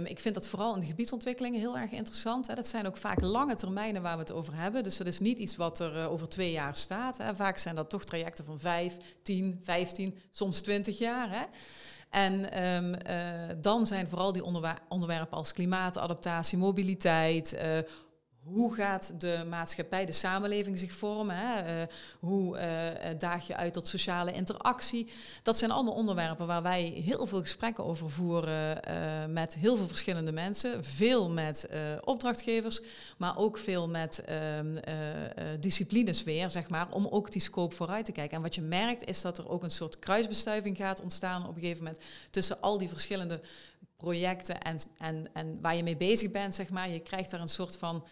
Ik 0.04 0.20
vind 0.20 0.36
dat 0.36 0.48
vooral 0.48 0.74
in 0.74 0.80
de 0.80 0.86
gebiedsontwikkelingen 0.86 1.60
heel 1.60 1.78
erg 1.78 1.92
interessant. 1.92 2.48
Hè? 2.48 2.56
Dat 2.56 2.68
zijn 2.68 2.88
ook 2.88 2.98
vaak 2.98 3.22
lange 3.22 3.56
termijnen 3.56 4.02
waar 4.02 4.16
we 4.16 4.22
het 4.22 4.32
over 4.32 4.56
hebben. 4.56 4.84
Dus 4.84 4.98
dat 4.98 5.08
is 5.08 5.20
niet 5.20 5.38
iets 5.38 5.56
wat 5.56 5.80
er 5.80 6.10
over 6.10 6.30
twee 6.30 6.52
jaar 6.52 6.76
staat. 6.76 7.18
Hè? 7.18 7.36
Vaak 7.36 7.58
zijn 7.58 7.76
dat 7.76 7.90
toch 7.90 8.04
trajecten 8.04 8.46
van 8.46 8.60
vijf, 8.60 8.98
tien, 9.24 9.60
vijftien, 9.64 10.18
soms 10.32 10.62
twintig 10.62 10.98
jaar. 10.98 11.30
Hè? 11.30 11.44
En 12.12 12.64
um, 12.64 12.94
uh, 12.94 13.20
dan 13.62 13.88
zijn 13.88 14.10
vooral 14.10 14.32
die 14.32 14.44
onderwer 14.44 14.78
onderwerpen 14.90 15.38
als 15.38 15.54
klimaatadaptatie, 15.54 16.58
mobiliteit. 16.58 17.54
Uh, 17.54 17.78
hoe 18.44 18.76
gaat 18.76 19.14
de 19.18 19.46
maatschappij, 19.50 20.06
de 20.06 20.12
samenleving 20.12 20.80
zich 20.80 20.94
vormen? 20.94 21.36
Hè? 21.36 21.82
Uh, 21.82 21.88
hoe 22.20 22.58
daag 23.18 23.48
je 23.48 23.56
uit 23.56 23.74
tot 23.74 23.88
sociale 23.88 24.32
interactie? 24.32 25.12
Dat 25.44 25.58
zijn 25.58 25.72
allemaal 25.72 25.94
onderwerpen 25.94 26.48
waar 26.48 26.62
wij 26.62 26.84
heel 26.84 27.28
veel 27.28 27.42
gesprekken 27.42 27.86
over 27.86 28.10
voeren 28.10 28.80
met 29.34 29.54
heel 29.54 29.78
veel 29.78 29.88
verschillende 29.88 30.32
mensen. 30.32 30.84
Veel 30.84 31.30
met 31.30 31.70
opdrachtgevers, 32.04 32.82
maar 33.18 33.38
ook 33.38 33.58
veel 33.58 33.88
met 33.88 34.24
ehm, 34.24 34.78
disciplines 35.60 36.24
weer, 36.24 36.50
zeg 36.50 36.70
maar, 36.70 36.92
om 36.92 37.08
ook 37.08 37.32
die 37.32 37.42
scope 37.42 37.76
vooruit 37.76 38.06
te 38.06 38.12
kijken. 38.12 38.38
En 38.38 38.44
wat 38.44 38.56
je 38.56 38.62
merkt 38.62 39.08
is 39.08 39.22
dat 39.22 39.38
er 39.38 39.50
ook 39.50 39.64
een 39.64 39.72
soort 39.72 40.00
kruisbestuiving 40.00 40.78
gaat 40.78 41.02
ontstaan 41.02 41.48
op 41.48 41.56
een 41.56 41.62
gegeven 41.62 41.84
moment 41.84 42.04
tussen 42.30 42.62
al 42.62 42.78
die 42.78 42.90
verschillende 42.90 43.42
projecten 43.98 44.62
en, 44.62 44.80
en, 44.98 45.28
en 45.34 45.62
waar 45.62 45.76
je 45.76 45.84
mee 45.84 45.98
bezig 45.98 46.32
bent, 46.32 46.56
zeg 46.56 46.70
maar. 46.70 46.90
Je 46.90 47.00
krijgt 47.00 47.32
daar 47.32 47.42
een 47.42 47.48
soort 47.48 47.78
van, 47.78 48.04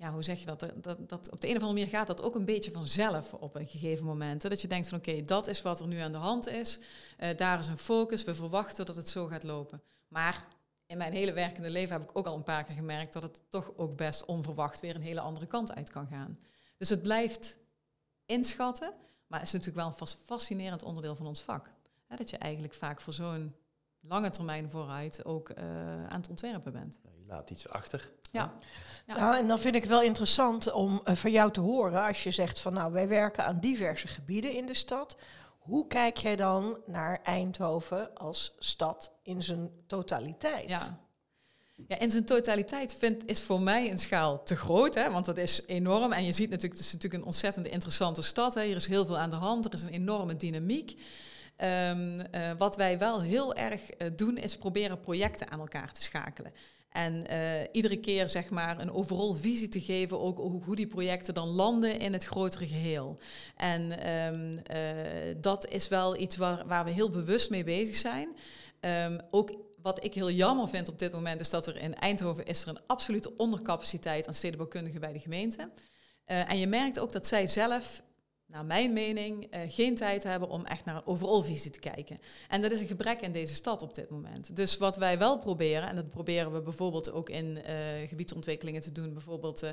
ja, 0.00 0.12
hoe 0.12 0.22
zeg 0.22 0.38
je 0.38 0.46
dat? 0.46 0.60
Dat, 0.76 1.08
dat? 1.08 1.30
Op 1.30 1.40
de 1.40 1.48
een 1.48 1.56
of 1.56 1.62
andere 1.62 1.78
manier 1.78 1.98
gaat 1.98 2.06
dat 2.06 2.22
ook 2.22 2.34
een 2.34 2.44
beetje 2.44 2.72
vanzelf 2.72 3.34
op 3.34 3.54
een 3.54 3.68
gegeven 3.68 4.06
moment. 4.06 4.42
Dat 4.42 4.60
je 4.60 4.68
denkt 4.68 4.88
van 4.88 4.98
oké, 4.98 5.24
dat 5.24 5.46
is 5.46 5.62
wat 5.62 5.80
er 5.80 5.86
nu 5.86 5.98
aan 5.98 6.12
de 6.12 6.18
hand 6.18 6.48
is. 6.48 6.78
Uh, 7.18 7.36
daar 7.36 7.58
is 7.58 7.66
een 7.66 7.78
focus, 7.78 8.24
we 8.24 8.34
verwachten 8.34 8.86
dat 8.86 8.96
het 8.96 9.08
zo 9.08 9.26
gaat 9.26 9.42
lopen. 9.42 9.82
Maar 10.08 10.46
in 10.86 10.96
mijn 10.96 11.12
hele 11.12 11.32
werkende 11.32 11.70
leven 11.70 11.92
heb 11.92 12.10
ik 12.10 12.16
ook 12.16 12.26
al 12.26 12.36
een 12.36 12.42
paar 12.42 12.64
keer 12.64 12.74
gemerkt 12.74 13.12
dat 13.12 13.22
het 13.22 13.42
toch 13.48 13.72
ook 13.76 13.96
best 13.96 14.24
onverwacht 14.24 14.80
weer 14.80 14.94
een 14.94 15.02
hele 15.02 15.20
andere 15.20 15.46
kant 15.46 15.74
uit 15.74 15.90
kan 15.90 16.06
gaan. 16.06 16.38
Dus 16.76 16.88
het 16.88 17.02
blijft 17.02 17.56
inschatten, 18.26 18.92
maar 19.26 19.38
het 19.38 19.48
is 19.48 19.54
natuurlijk 19.54 19.86
wel 19.86 19.94
een 20.00 20.16
fascinerend 20.24 20.82
onderdeel 20.82 21.14
van 21.14 21.26
ons 21.26 21.42
vak. 21.42 21.70
Hè? 22.06 22.16
Dat 22.16 22.30
je 22.30 22.36
eigenlijk 22.38 22.74
vaak 22.74 23.00
voor 23.00 23.12
zo'n 23.12 23.54
lange 24.00 24.30
termijn 24.30 24.70
vooruit 24.70 25.24
ook 25.24 25.50
uh, 25.50 26.06
aan 26.06 26.20
het 26.20 26.28
ontwerpen 26.28 26.72
bent. 26.72 26.98
Je 27.02 27.24
laat 27.26 27.50
iets 27.50 27.68
achter. 27.68 28.10
Ja. 28.30 28.52
ja. 29.06 29.16
Nou, 29.16 29.36
en 29.36 29.48
dan 29.48 29.58
vind 29.58 29.74
ik 29.74 29.84
wel 29.84 30.02
interessant 30.02 30.72
om 30.72 31.00
uh, 31.04 31.14
van 31.14 31.30
jou 31.30 31.52
te 31.52 31.60
horen 31.60 32.06
als 32.06 32.22
je 32.22 32.30
zegt 32.30 32.60
van 32.60 32.72
nou, 32.72 32.92
wij 32.92 33.08
werken 33.08 33.44
aan 33.44 33.60
diverse 33.60 34.08
gebieden 34.08 34.54
in 34.54 34.66
de 34.66 34.74
stad. 34.74 35.16
Hoe 35.58 35.86
kijk 35.86 36.16
jij 36.16 36.36
dan 36.36 36.78
naar 36.86 37.20
Eindhoven 37.22 38.14
als 38.14 38.56
stad 38.58 39.12
in 39.22 39.42
zijn 39.42 39.70
totaliteit? 39.86 40.68
Ja. 40.68 41.08
Ja, 41.88 41.98
in 41.98 42.10
zijn 42.10 42.24
totaliteit 42.24 42.94
vind, 42.98 43.26
is 43.26 43.42
voor 43.42 43.60
mij 43.60 43.90
een 43.90 43.98
schaal 43.98 44.42
te 44.42 44.56
groot, 44.56 44.94
hè, 44.94 45.10
want 45.10 45.24
dat 45.24 45.36
is 45.36 45.62
enorm. 45.66 46.12
En 46.12 46.24
je 46.24 46.32
ziet 46.32 46.50
natuurlijk, 46.50 46.78
het 46.78 46.86
is 46.86 46.92
natuurlijk 46.92 47.22
een 47.22 47.28
ontzettend 47.28 47.66
interessante 47.66 48.22
stad. 48.22 48.54
Hè. 48.54 48.62
Hier 48.62 48.76
is 48.76 48.86
heel 48.86 49.06
veel 49.06 49.18
aan 49.18 49.30
de 49.30 49.36
hand, 49.36 49.64
er 49.64 49.72
is 49.72 49.82
een 49.82 49.88
enorme 49.88 50.36
dynamiek. 50.36 51.02
Um, 51.56 52.20
uh, 52.20 52.50
wat 52.58 52.76
wij 52.76 52.98
wel 52.98 53.20
heel 53.22 53.54
erg 53.54 53.80
uh, 53.98 54.08
doen, 54.16 54.36
is 54.36 54.56
proberen 54.56 55.00
projecten 55.00 55.50
aan 55.50 55.60
elkaar 55.60 55.92
te 55.92 56.02
schakelen. 56.02 56.52
En 56.90 57.24
uh, 57.30 57.62
iedere 57.72 57.96
keer 57.96 58.28
zeg 58.28 58.50
maar 58.50 58.80
een 58.80 58.92
overal 58.92 59.34
visie 59.34 59.68
te 59.68 59.80
geven, 59.80 60.20
ook 60.20 60.64
hoe 60.64 60.76
die 60.76 60.86
projecten 60.86 61.34
dan 61.34 61.48
landen 61.48 61.98
in 61.98 62.12
het 62.12 62.24
grotere 62.24 62.66
geheel. 62.66 63.18
En 63.56 64.08
um, 64.10 64.50
uh, 64.52 65.36
dat 65.36 65.68
is 65.68 65.88
wel 65.88 66.16
iets 66.16 66.36
waar, 66.36 66.66
waar 66.66 66.84
we 66.84 66.90
heel 66.90 67.10
bewust 67.10 67.50
mee 67.50 67.64
bezig 67.64 67.96
zijn. 67.96 68.28
Um, 68.80 69.20
ook 69.30 69.50
wat 69.82 70.04
ik 70.04 70.14
heel 70.14 70.30
jammer 70.30 70.68
vind 70.68 70.88
op 70.88 70.98
dit 70.98 71.12
moment 71.12 71.40
is 71.40 71.50
dat 71.50 71.66
er 71.66 71.76
in 71.76 71.94
Eindhoven 71.94 72.44
is 72.46 72.62
er 72.62 72.68
een 72.68 72.80
absolute 72.86 73.36
ondercapaciteit 73.36 74.26
aan 74.26 74.34
stedenbouwkundigen 74.34 75.00
bij 75.00 75.12
de 75.12 75.18
gemeente. 75.18 75.70
Uh, 76.26 76.50
en 76.50 76.58
je 76.58 76.66
merkt 76.66 76.98
ook 76.98 77.12
dat 77.12 77.26
zij 77.26 77.46
zelf 77.46 78.02
naar 78.50 78.64
mijn 78.64 78.92
mening, 78.92 79.54
uh, 79.54 79.60
geen 79.68 79.96
tijd 79.96 80.22
hebben 80.22 80.48
om 80.48 80.64
echt 80.66 80.84
naar 80.84 80.96
een 80.96 81.06
overal 81.06 81.42
visie 81.42 81.70
te 81.70 81.78
kijken. 81.78 82.20
En 82.48 82.62
dat 82.62 82.70
is 82.70 82.80
een 82.80 82.86
gebrek 82.86 83.20
in 83.20 83.32
deze 83.32 83.54
stad 83.54 83.82
op 83.82 83.94
dit 83.94 84.10
moment. 84.10 84.56
Dus 84.56 84.76
wat 84.76 84.96
wij 84.96 85.18
wel 85.18 85.38
proberen, 85.38 85.88
en 85.88 85.96
dat 85.96 86.10
proberen 86.10 86.52
we 86.52 86.60
bijvoorbeeld 86.60 87.12
ook 87.12 87.28
in 87.28 87.46
uh, 87.46 88.08
gebiedsontwikkelingen 88.08 88.80
te 88.80 88.92
doen, 88.92 89.12
bijvoorbeeld 89.12 89.62
uh, 89.62 89.70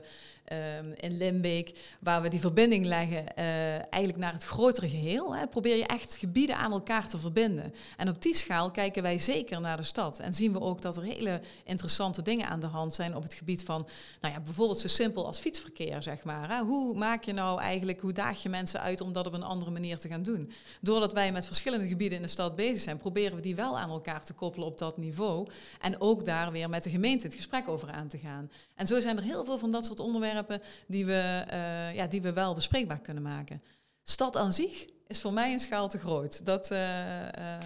um, 0.78 0.94
in 0.96 1.18
Limbeek, 1.18 1.80
waar 2.00 2.22
we 2.22 2.30
die 2.30 2.40
verbinding 2.40 2.86
leggen 2.86 3.36
eigenlijk 3.36 4.18
naar 4.18 4.34
het 4.34 4.44
grotere 4.44 4.90
geheel. 4.90 5.36
Hè, 5.36 5.48
probeer 5.48 5.76
je 5.76 5.86
echt 5.86 6.16
gebieden 6.16 6.58
aan 6.58 6.72
elkaar 6.72 7.08
te 7.08 7.18
verbinden. 7.18 7.74
En 7.98 8.10
op 8.10 8.22
die 8.22 8.36
schaal 8.36 8.72
kijken 8.72 9.04
wij 9.04 9.20
zeker 9.20 9.62
naar 9.62 9.78
de 9.78 9.84
stad. 9.84 10.20
En 10.20 10.34
zien 10.34 10.54
we 10.54 10.60
ook 10.60 10.82
dat 10.82 10.98
er 10.98 11.04
hele 11.04 11.42
interessante 11.64 12.22
dingen 12.22 12.48
aan 12.48 12.60
de 12.60 12.66
hand 12.66 12.94
zijn 12.94 13.16
op 13.16 13.24
het 13.24 13.34
gebied 13.34 13.64
van, 13.64 13.88
nou 14.22 14.34
ja, 14.34 14.40
bijvoorbeeld 14.40 14.80
zo 14.80 14.88
simpel 14.88 15.26
als 15.26 15.40
fietsverkeer, 15.40 16.02
zeg 16.02 16.24
maar. 16.24 16.50
Hè. 16.50 16.62
Hoe 16.64 16.94
maak 16.94 17.24
je 17.24 17.34
nou 17.34 17.62
eigenlijk, 17.62 18.00
hoe 18.00 18.14
daag 18.14 18.44
je 18.44 18.50
mensen 18.50 18.66
uit 18.76 19.02
om 19.02 19.14
dat 19.14 19.28
op 19.28 19.34
een 19.34 19.44
andere 19.44 19.72
manier 19.72 20.00
te 20.00 20.08
gaan 20.08 20.24
doen. 20.24 20.52
Doordat 20.82 21.14
wij 21.14 21.32
met 21.32 21.46
verschillende 21.46 21.88
gebieden 21.88 22.18
in 22.18 22.24
de 22.24 22.30
stad 22.30 22.56
bezig 22.56 22.82
zijn, 22.82 22.98
proberen 22.98 23.36
we 23.36 23.42
die 23.42 23.56
wel 23.56 23.78
aan 23.78 23.90
elkaar 23.90 24.26
te 24.26 24.34
koppelen 24.34 24.68
op 24.68 24.78
dat 24.78 24.98
niveau. 24.98 25.48
En 25.82 26.02
ook 26.02 26.26
daar 26.26 26.52
weer 26.52 26.70
met 26.70 26.84
de 26.84 26.90
gemeente 26.90 27.26
het 27.26 27.36
gesprek 27.36 27.68
over 27.68 27.92
aan 27.92 28.08
te 28.08 28.18
gaan. 28.18 28.52
En 28.76 28.88
zo 28.88 29.00
zijn 29.00 29.18
er 29.18 29.24
heel 29.24 29.46
veel 29.46 29.58
van 29.58 29.72
dat 29.72 29.86
soort 29.86 30.00
onderwerpen 30.00 30.62
die 30.88 31.06
we, 31.06 31.46
uh, 31.52 31.96
ja, 31.96 32.08
die 32.08 32.22
we 32.22 32.34
wel 32.34 32.54
bespreekbaar 32.54 33.00
kunnen 33.00 33.24
maken. 33.24 33.62
Stad 34.04 34.36
aan 34.36 34.54
zich 34.54 34.86
is 35.08 35.22
voor 35.22 35.34
mij 35.34 35.54
een 35.54 35.60
schaal 35.60 35.90
te 35.90 36.00
groot. 36.00 36.46
Dat, 36.46 36.72
uh, 36.72 36.80
uh, 36.80 37.58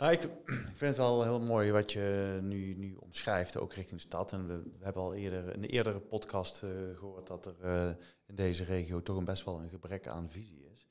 ja, 0.00 0.10
ik, 0.10 0.22
ik, 0.70 0.76
vind 0.76 0.80
het 0.80 0.96
wel 0.96 1.22
heel 1.22 1.40
mooi 1.40 1.72
wat 1.72 1.92
je 1.92 2.38
nu, 2.42 2.74
nu 2.74 2.94
omschrijft, 2.94 3.58
ook 3.58 3.72
richting 3.72 4.00
de 4.00 4.06
stad. 4.06 4.32
En 4.32 4.46
we, 4.46 4.56
we 4.78 4.84
hebben 4.84 5.02
al 5.02 5.14
eerder 5.14 5.54
in 5.54 5.62
een 5.62 5.70
eerdere 5.70 6.00
podcast 6.00 6.62
uh, 6.62 6.70
gehoord 6.98 7.26
dat 7.26 7.46
er 7.46 7.54
uh, 7.64 7.86
in 8.26 8.34
deze 8.34 8.64
regio 8.64 9.02
toch 9.02 9.16
een 9.16 9.24
best 9.24 9.44
wel 9.44 9.60
een 9.60 9.68
gebrek 9.68 10.08
aan 10.08 10.30
visie 10.30 10.64
is. 10.76 10.88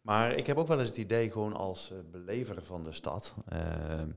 Maar 0.00 0.34
ik 0.34 0.46
heb 0.46 0.56
ook 0.56 0.68
wel 0.68 0.78
eens 0.78 0.88
het 0.88 0.96
idee, 0.96 1.30
gewoon 1.30 1.52
als 1.52 1.90
uh, 1.92 1.98
belever 2.10 2.64
van 2.64 2.82
de 2.82 2.92
stad, 2.92 3.34
ehm, 3.48 4.10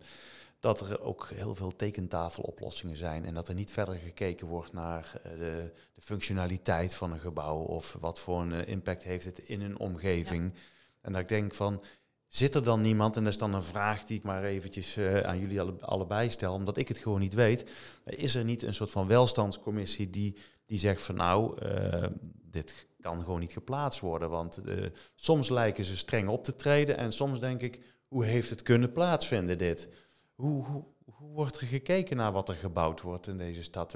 dat 0.59 0.79
er 0.79 1.01
ook 1.01 1.29
heel 1.33 1.55
veel 1.55 1.75
tekentafeloplossingen 1.75 2.97
zijn. 2.97 3.25
En 3.25 3.33
dat 3.33 3.47
er 3.47 3.53
niet 3.53 3.71
verder 3.71 3.95
gekeken 3.95 4.47
wordt 4.47 4.73
naar 4.73 5.11
de, 5.23 5.71
de, 5.93 6.01
functionaliteit 6.01 6.95
van 6.95 7.11
een 7.11 7.19
gebouw 7.19 7.57
of 7.57 7.97
wat 7.99 8.19
voor 8.19 8.41
een 8.41 8.67
impact 8.67 9.03
heeft 9.03 9.25
het 9.25 9.39
in 9.39 9.61
een 9.61 9.77
omgeving. 9.77 10.51
Ja. 10.53 10.59
En 11.01 11.11
dat 11.11 11.21
ik 11.21 11.27
denk 11.27 11.53
van, 11.53 11.83
Zit 12.31 12.55
er 12.55 12.63
dan 12.63 12.81
niemand, 12.81 13.15
en 13.15 13.23
dat 13.23 13.31
is 13.31 13.39
dan 13.39 13.53
een 13.53 13.63
vraag 13.63 14.05
die 14.05 14.17
ik 14.17 14.23
maar 14.23 14.43
eventjes 14.43 14.97
uh, 14.97 15.19
aan 15.19 15.39
jullie 15.39 15.61
alle, 15.61 15.73
allebei 15.79 16.29
stel, 16.29 16.53
omdat 16.53 16.77
ik 16.77 16.87
het 16.87 16.97
gewoon 16.97 17.19
niet 17.19 17.33
weet. 17.33 17.69
Is 18.05 18.35
er 18.35 18.43
niet 18.43 18.63
een 18.63 18.73
soort 18.73 18.91
van 18.91 19.07
welstandscommissie 19.07 20.09
die, 20.09 20.37
die 20.65 20.77
zegt 20.77 21.01
van 21.01 21.15
nou, 21.15 21.65
uh, 21.65 22.05
dit 22.41 22.87
kan 23.01 23.19
gewoon 23.19 23.39
niet 23.39 23.51
geplaatst 23.51 23.99
worden. 23.99 24.29
Want 24.29 24.59
uh, 24.65 24.85
soms 25.15 25.49
lijken 25.49 25.85
ze 25.85 25.97
streng 25.97 26.29
op 26.29 26.43
te 26.43 26.55
treden 26.55 26.97
en 26.97 27.11
soms 27.11 27.39
denk 27.39 27.61
ik, 27.61 27.79
hoe 28.07 28.25
heeft 28.25 28.49
het 28.49 28.61
kunnen 28.61 28.91
plaatsvinden 28.91 29.57
dit? 29.57 29.89
Hoe, 30.33 30.65
hoe 31.05 31.31
wordt 31.33 31.61
er 31.61 31.67
gekeken 31.67 32.17
naar 32.17 32.31
wat 32.31 32.49
er 32.49 32.55
gebouwd 32.55 33.01
wordt 33.01 33.27
in 33.27 33.37
deze 33.37 33.63
stad? 33.63 33.93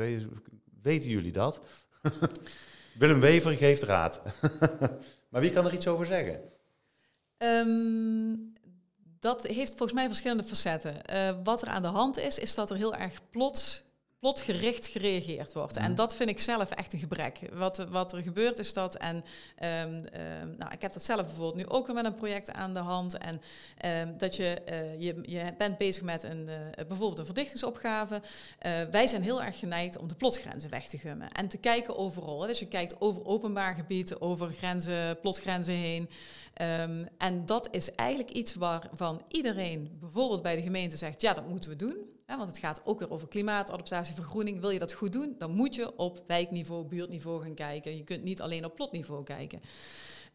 Weten 0.82 1.10
jullie 1.10 1.32
dat? 1.32 1.62
Willem 3.00 3.20
Wever 3.20 3.52
geeft 3.52 3.84
raad. 3.84 4.22
maar 5.30 5.42
wie 5.42 5.52
kan 5.52 5.66
er 5.66 5.74
iets 5.74 5.88
over 5.88 6.06
zeggen? 6.06 6.54
Um, 7.38 8.54
dat 9.20 9.48
heeft 9.48 9.70
volgens 9.70 9.94
mij 9.94 10.08
verschillende 10.08 10.44
facetten. 10.44 10.96
Uh, 11.14 11.30
wat 11.44 11.62
er 11.62 11.68
aan 11.68 11.82
de 11.82 11.88
hand 11.88 12.18
is, 12.18 12.40
is 12.40 12.56
dat 12.56 12.70
er 12.70 12.76
heel 12.76 12.96
erg 12.96 13.30
plots 13.30 13.84
plotgericht 14.26 14.88
gereageerd 14.88 15.54
wordt. 15.54 15.78
En 15.78 15.96
dat 15.96 16.16
vind 16.16 16.30
ik 16.30 16.40
zelf 16.40 16.72
echt 16.72 16.94
een 16.94 17.00
gebrek. 17.00 17.40
Wat, 17.54 17.78
wat 17.90 18.14
er 18.14 18.22
gebeurt 18.22 18.60
is 18.60 18.74
dat, 18.74 18.96
en 18.96 19.16
um, 19.16 19.96
um, 19.96 20.56
nou, 20.58 20.72
ik 20.72 20.82
heb 20.82 20.94
dat 20.94 21.04
zelf 21.04 21.26
bijvoorbeeld 21.26 21.56
nu 21.56 21.68
ook 21.68 21.86
weer 21.86 21.96
met 21.96 22.06
een 22.06 22.16
project 22.16 22.52
aan 22.52 22.74
de 22.74 22.80
hand. 22.80 23.18
En 23.18 23.42
um, 24.08 24.18
dat 24.18 24.36
je, 24.36 24.62
uh, 24.70 25.02
je, 25.02 25.20
je 25.22 25.54
bent 25.58 25.78
bezig 25.78 26.04
met 26.04 26.24
een, 26.24 26.48
uh, 26.48 26.56
bijvoorbeeld 26.88 27.18
een 27.18 27.26
verdichtingsopgave. 27.26 28.16
Uh, 28.16 28.72
wij 28.92 29.08
zijn 29.08 29.24
heel 29.24 29.44
erg 29.44 29.60
geneigd 29.60 29.98
om 29.98 30.08
de 30.08 30.16
plotgrenzen 30.16 30.70
weg 30.70 30.88
te 30.88 30.98
gummen. 30.98 31.32
En 31.32 31.48
te 31.48 31.58
kijken 31.58 31.98
overal. 31.98 32.40
Dus 32.40 32.60
je 32.60 32.68
kijkt 32.68 33.02
over 33.02 33.26
openbaar 33.26 33.76
gebied, 33.76 34.20
over 34.20 34.52
grenzen, 34.52 35.20
plotgrenzen 35.20 35.74
heen. 35.74 36.10
en 37.18 37.46
dat 37.46 37.68
is 37.72 37.96
eigenlijk 37.96 38.30
iets 38.30 38.54
waarvan 38.54 39.22
iedereen 39.28 39.98
bijvoorbeeld 40.00 40.42
bij 40.42 40.56
de 40.56 40.62
gemeente 40.62 40.98
zegt, 40.98 41.22
ja, 41.22 41.34
dat 41.34 41.48
moeten 41.48 41.70
we 41.70 41.76
doen. 41.76 42.15
Want 42.26 42.48
het 42.48 42.58
gaat 42.58 42.82
ook 42.84 43.00
weer 43.00 43.12
over 43.12 43.28
klimaatadaptatie, 43.28 44.16
vergroening. 44.16 44.60
Wil 44.60 44.70
je 44.70 44.80
dat 44.80 44.94
goed 44.94 45.14
doen, 45.14 45.36
dan 45.38 45.52
moet 45.52 45.76
je 45.76 45.98
op 45.98 46.24
wijkniveau, 46.28 46.86
buurtniveau 46.86 47.42
gaan 47.42 47.54
kijken. 47.54 47.98
Je 47.98 48.04
kunt 48.04 48.24
niet 48.24 48.42
alleen 48.42 48.66
op 48.66 48.76
plotniveau 48.76 49.24
kijken. 49.24 49.62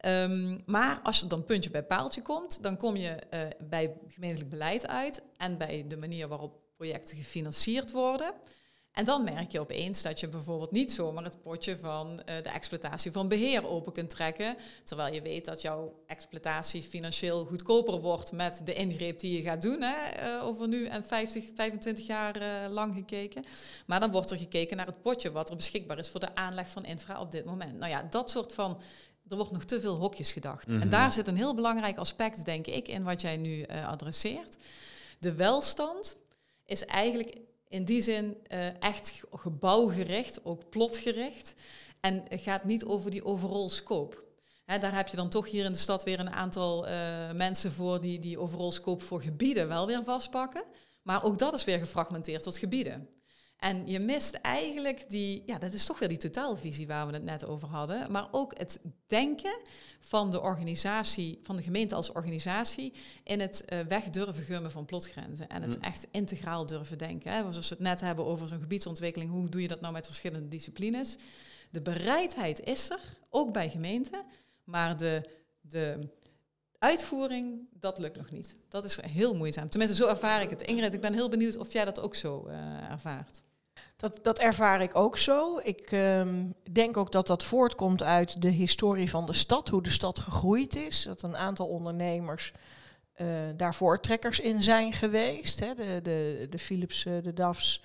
Um, 0.07 0.59
maar 0.67 1.01
als 1.03 1.21
je 1.21 1.27
dan 1.27 1.45
puntje 1.45 1.71
bij 1.71 1.85
paaltje 1.85 2.23
komt, 2.23 2.63
dan 2.63 2.77
kom 2.77 2.97
je 2.97 3.17
uh, 3.35 3.41
bij 3.69 3.97
gemeentelijk 4.09 4.51
beleid 4.51 4.87
uit 4.87 5.23
en 5.37 5.59
bij 5.59 5.85
de 5.89 5.97
manier 5.97 6.29
waarop 6.29 6.61
projecten 6.77 7.17
gefinancierd 7.17 7.91
worden. 7.91 8.33
En 9.01 9.07
dan 9.07 9.25
merk 9.25 9.53
je 9.53 9.61
opeens 9.61 10.03
dat 10.03 10.21
je 10.21 10.29
bijvoorbeeld 10.29 10.71
niet 10.71 10.93
zomaar 10.93 11.25
het 11.25 11.43
potje 11.43 11.79
van 11.79 12.11
uh, 12.11 12.25
de 12.25 12.49
exploitatie 12.49 13.13
van 13.13 13.29
beheer 13.29 13.69
open 13.69 13.93
kunt 13.93 14.11
trekken. 14.11 14.57
Terwijl 14.85 15.15
je 15.15 15.23
weet 15.23 15.45
dat 15.45 15.61
jouw 15.61 16.03
exploitatie 16.07 16.83
financieel 16.83 17.45
goedkoper 17.45 18.01
wordt 18.01 18.33
met 18.33 18.61
de 18.65 18.75
ingreep 18.75 19.19
die 19.19 19.37
je 19.37 19.43
gaat 19.43 19.63
doen. 19.63 19.83
Hè, 19.83 19.95
uh, 20.37 20.47
over 20.47 20.69
nu 20.69 20.87
en 20.87 21.05
50, 21.05 21.45
25 21.55 22.07
jaar 22.07 22.43
uh, 22.43 22.73
lang 22.73 22.95
gekeken. 22.95 23.45
Maar 23.87 24.01
dan 24.01 24.11
wordt 24.11 24.31
er 24.31 24.37
gekeken 24.37 24.77
naar 24.77 24.87
het 24.87 25.03
potje 25.03 25.33
wat 25.33 25.51
er 25.51 25.57
beschikbaar 25.57 25.99
is 25.99 26.09
voor 26.09 26.21
de 26.21 26.35
aanleg 26.35 26.69
van 26.69 26.85
infra 26.85 27.21
op 27.21 27.31
dit 27.31 27.45
moment. 27.45 27.79
Nou 27.79 27.91
ja, 27.91 28.07
dat 28.11 28.31
soort 28.31 28.53
van. 28.53 28.81
Er 29.29 29.37
wordt 29.37 29.53
nog 29.53 29.65
te 29.65 29.81
veel 29.81 29.97
hokjes 29.97 30.33
gedacht. 30.33 30.69
Mm 30.69 30.75
-hmm. 30.75 30.83
En 30.83 30.91
daar 30.91 31.13
zit 31.13 31.27
een 31.27 31.37
heel 31.37 31.55
belangrijk 31.55 31.99
aspect, 31.99 32.45
denk 32.45 32.67
ik, 32.67 32.89
in 32.89 33.03
wat 33.03 33.21
jij 33.21 33.37
nu 33.37 33.67
adresseert. 33.67 34.57
De 35.19 35.35
welstand 35.35 36.17
is 36.65 36.85
eigenlijk 36.85 37.37
in 37.71 37.85
die 37.85 38.03
zin 38.03 38.37
uh, 38.49 38.83
echt 38.83 39.23
gebouwgericht, 39.31 40.45
ook 40.45 40.69
plotgericht. 40.69 41.55
En 42.01 42.25
het 42.29 42.41
gaat 42.41 42.65
niet 42.65 42.85
over 42.85 43.11
die 43.11 43.25
overall 43.25 43.69
scope. 43.69 44.29
Daar 44.65 44.95
heb 44.95 45.09
je 45.09 45.17
dan 45.17 45.29
toch 45.29 45.51
hier 45.51 45.65
in 45.65 45.73
de 45.73 45.79
stad 45.79 46.05
weer 46.05 46.21
een 46.21 46.31
aantal 46.31 46.89
uh, 46.89 47.31
mensen 47.33 47.73
voor 47.73 48.01
die 48.01 48.19
die 48.19 48.39
overall 48.39 48.71
scope 48.71 49.05
voor 49.05 49.23
gebieden 49.23 49.69
wel 49.69 49.87
weer 49.87 50.05
vastpakken. 50.05 50.65
Maar 51.03 51.25
ook 51.25 51.39
dat 51.39 51.53
is 51.53 51.65
weer 51.65 51.79
gefragmenteerd 51.79 52.43
tot 52.43 52.59
gebieden. 52.59 53.09
En 53.61 53.87
je 53.87 53.99
mist 53.99 54.35
eigenlijk 54.35 55.05
die, 55.09 55.43
ja, 55.47 55.59
dat 55.59 55.73
is 55.73 55.87
toch 55.87 55.99
weer 55.99 56.09
die 56.09 56.19
totaalvisie 56.19 56.87
waar 56.87 57.07
we 57.07 57.13
het 57.13 57.23
net 57.23 57.47
over 57.47 57.69
hadden, 57.69 58.11
maar 58.13 58.29
ook 58.31 58.59
het 58.59 58.81
denken 59.07 59.59
van 60.01 60.31
de 60.31 60.41
organisatie, 60.41 61.39
van 61.43 61.57
de 61.57 61.63
gemeente 61.63 61.95
als 61.95 62.13
organisatie, 62.13 62.93
in 63.25 63.41
het 63.41 63.65
uh, 63.69 63.81
weg 63.81 64.05
durven 64.05 64.43
gummen 64.43 64.71
van 64.71 64.85
plotgrenzen 64.85 65.49
en 65.49 65.63
het 65.63 65.77
mm. 65.77 65.83
echt 65.83 66.07
integraal 66.11 66.67
durven 66.67 66.99
denken. 66.99 67.33
Hè. 67.33 67.41
Zoals 67.41 67.69
we 67.69 67.75
het 67.75 67.85
net 67.85 68.01
hebben 68.01 68.25
over 68.25 68.49
zo'n 68.49 68.61
gebiedsontwikkeling, 68.61 69.31
hoe 69.31 69.49
doe 69.49 69.63
je 69.63 69.69
dat 69.69 69.81
nou 69.81 69.93
met 69.93 70.07
verschillende 70.07 70.49
disciplines? 70.49 71.17
De 71.71 71.81
bereidheid 71.81 72.61
is 72.61 72.91
er, 72.91 73.01
ook 73.31 73.53
bij 73.53 73.71
gemeenten, 73.71 74.25
maar 74.65 74.97
de, 74.97 75.23
de 75.61 76.09
uitvoering, 76.79 77.69
dat 77.73 77.99
lukt 77.99 78.17
nog 78.17 78.31
niet. 78.31 78.57
Dat 78.69 78.85
is 78.85 79.01
heel 79.01 79.35
moeizaam. 79.35 79.69
Tenminste, 79.69 79.97
zo 79.97 80.09
ervaar 80.09 80.43
ik 80.43 80.51
het. 80.51 80.63
Ingrid, 80.63 80.95
ik 80.95 81.01
ben 81.01 81.13
heel 81.13 81.29
benieuwd 81.29 81.57
of 81.57 81.73
jij 81.73 81.85
dat 81.85 82.01
ook 82.01 82.15
zo 82.15 82.47
uh, 82.49 82.91
ervaart. 82.91 83.43
Dat, 84.01 84.19
dat 84.23 84.39
ervaar 84.39 84.83
ik 84.83 84.97
ook 84.97 85.19
zo. 85.19 85.61
Ik 85.63 85.93
um, 85.93 86.55
denk 86.71 86.97
ook 86.97 87.13
dat 87.13 87.27
dat 87.27 87.45
voortkomt 87.45 88.03
uit 88.03 88.43
de 88.43 88.49
historie 88.49 89.11
van 89.11 89.27
de 89.27 89.33
stad, 89.33 89.69
hoe 89.69 89.83
de 89.83 89.91
stad 89.91 90.19
gegroeid 90.19 90.77
is. 90.77 91.03
Dat 91.03 91.23
een 91.23 91.37
aantal 91.37 91.67
ondernemers 91.67 92.53
uh, 93.17 93.27
daar 93.57 93.75
voortrekkers 93.75 94.41
in 94.41 94.63
zijn 94.63 94.93
geweest. 94.93 95.61
Hè. 95.61 95.75
De, 95.75 96.01
de, 96.03 96.47
de 96.51 96.59
Philips, 96.59 97.03
de 97.03 97.33
DAFs, 97.35 97.83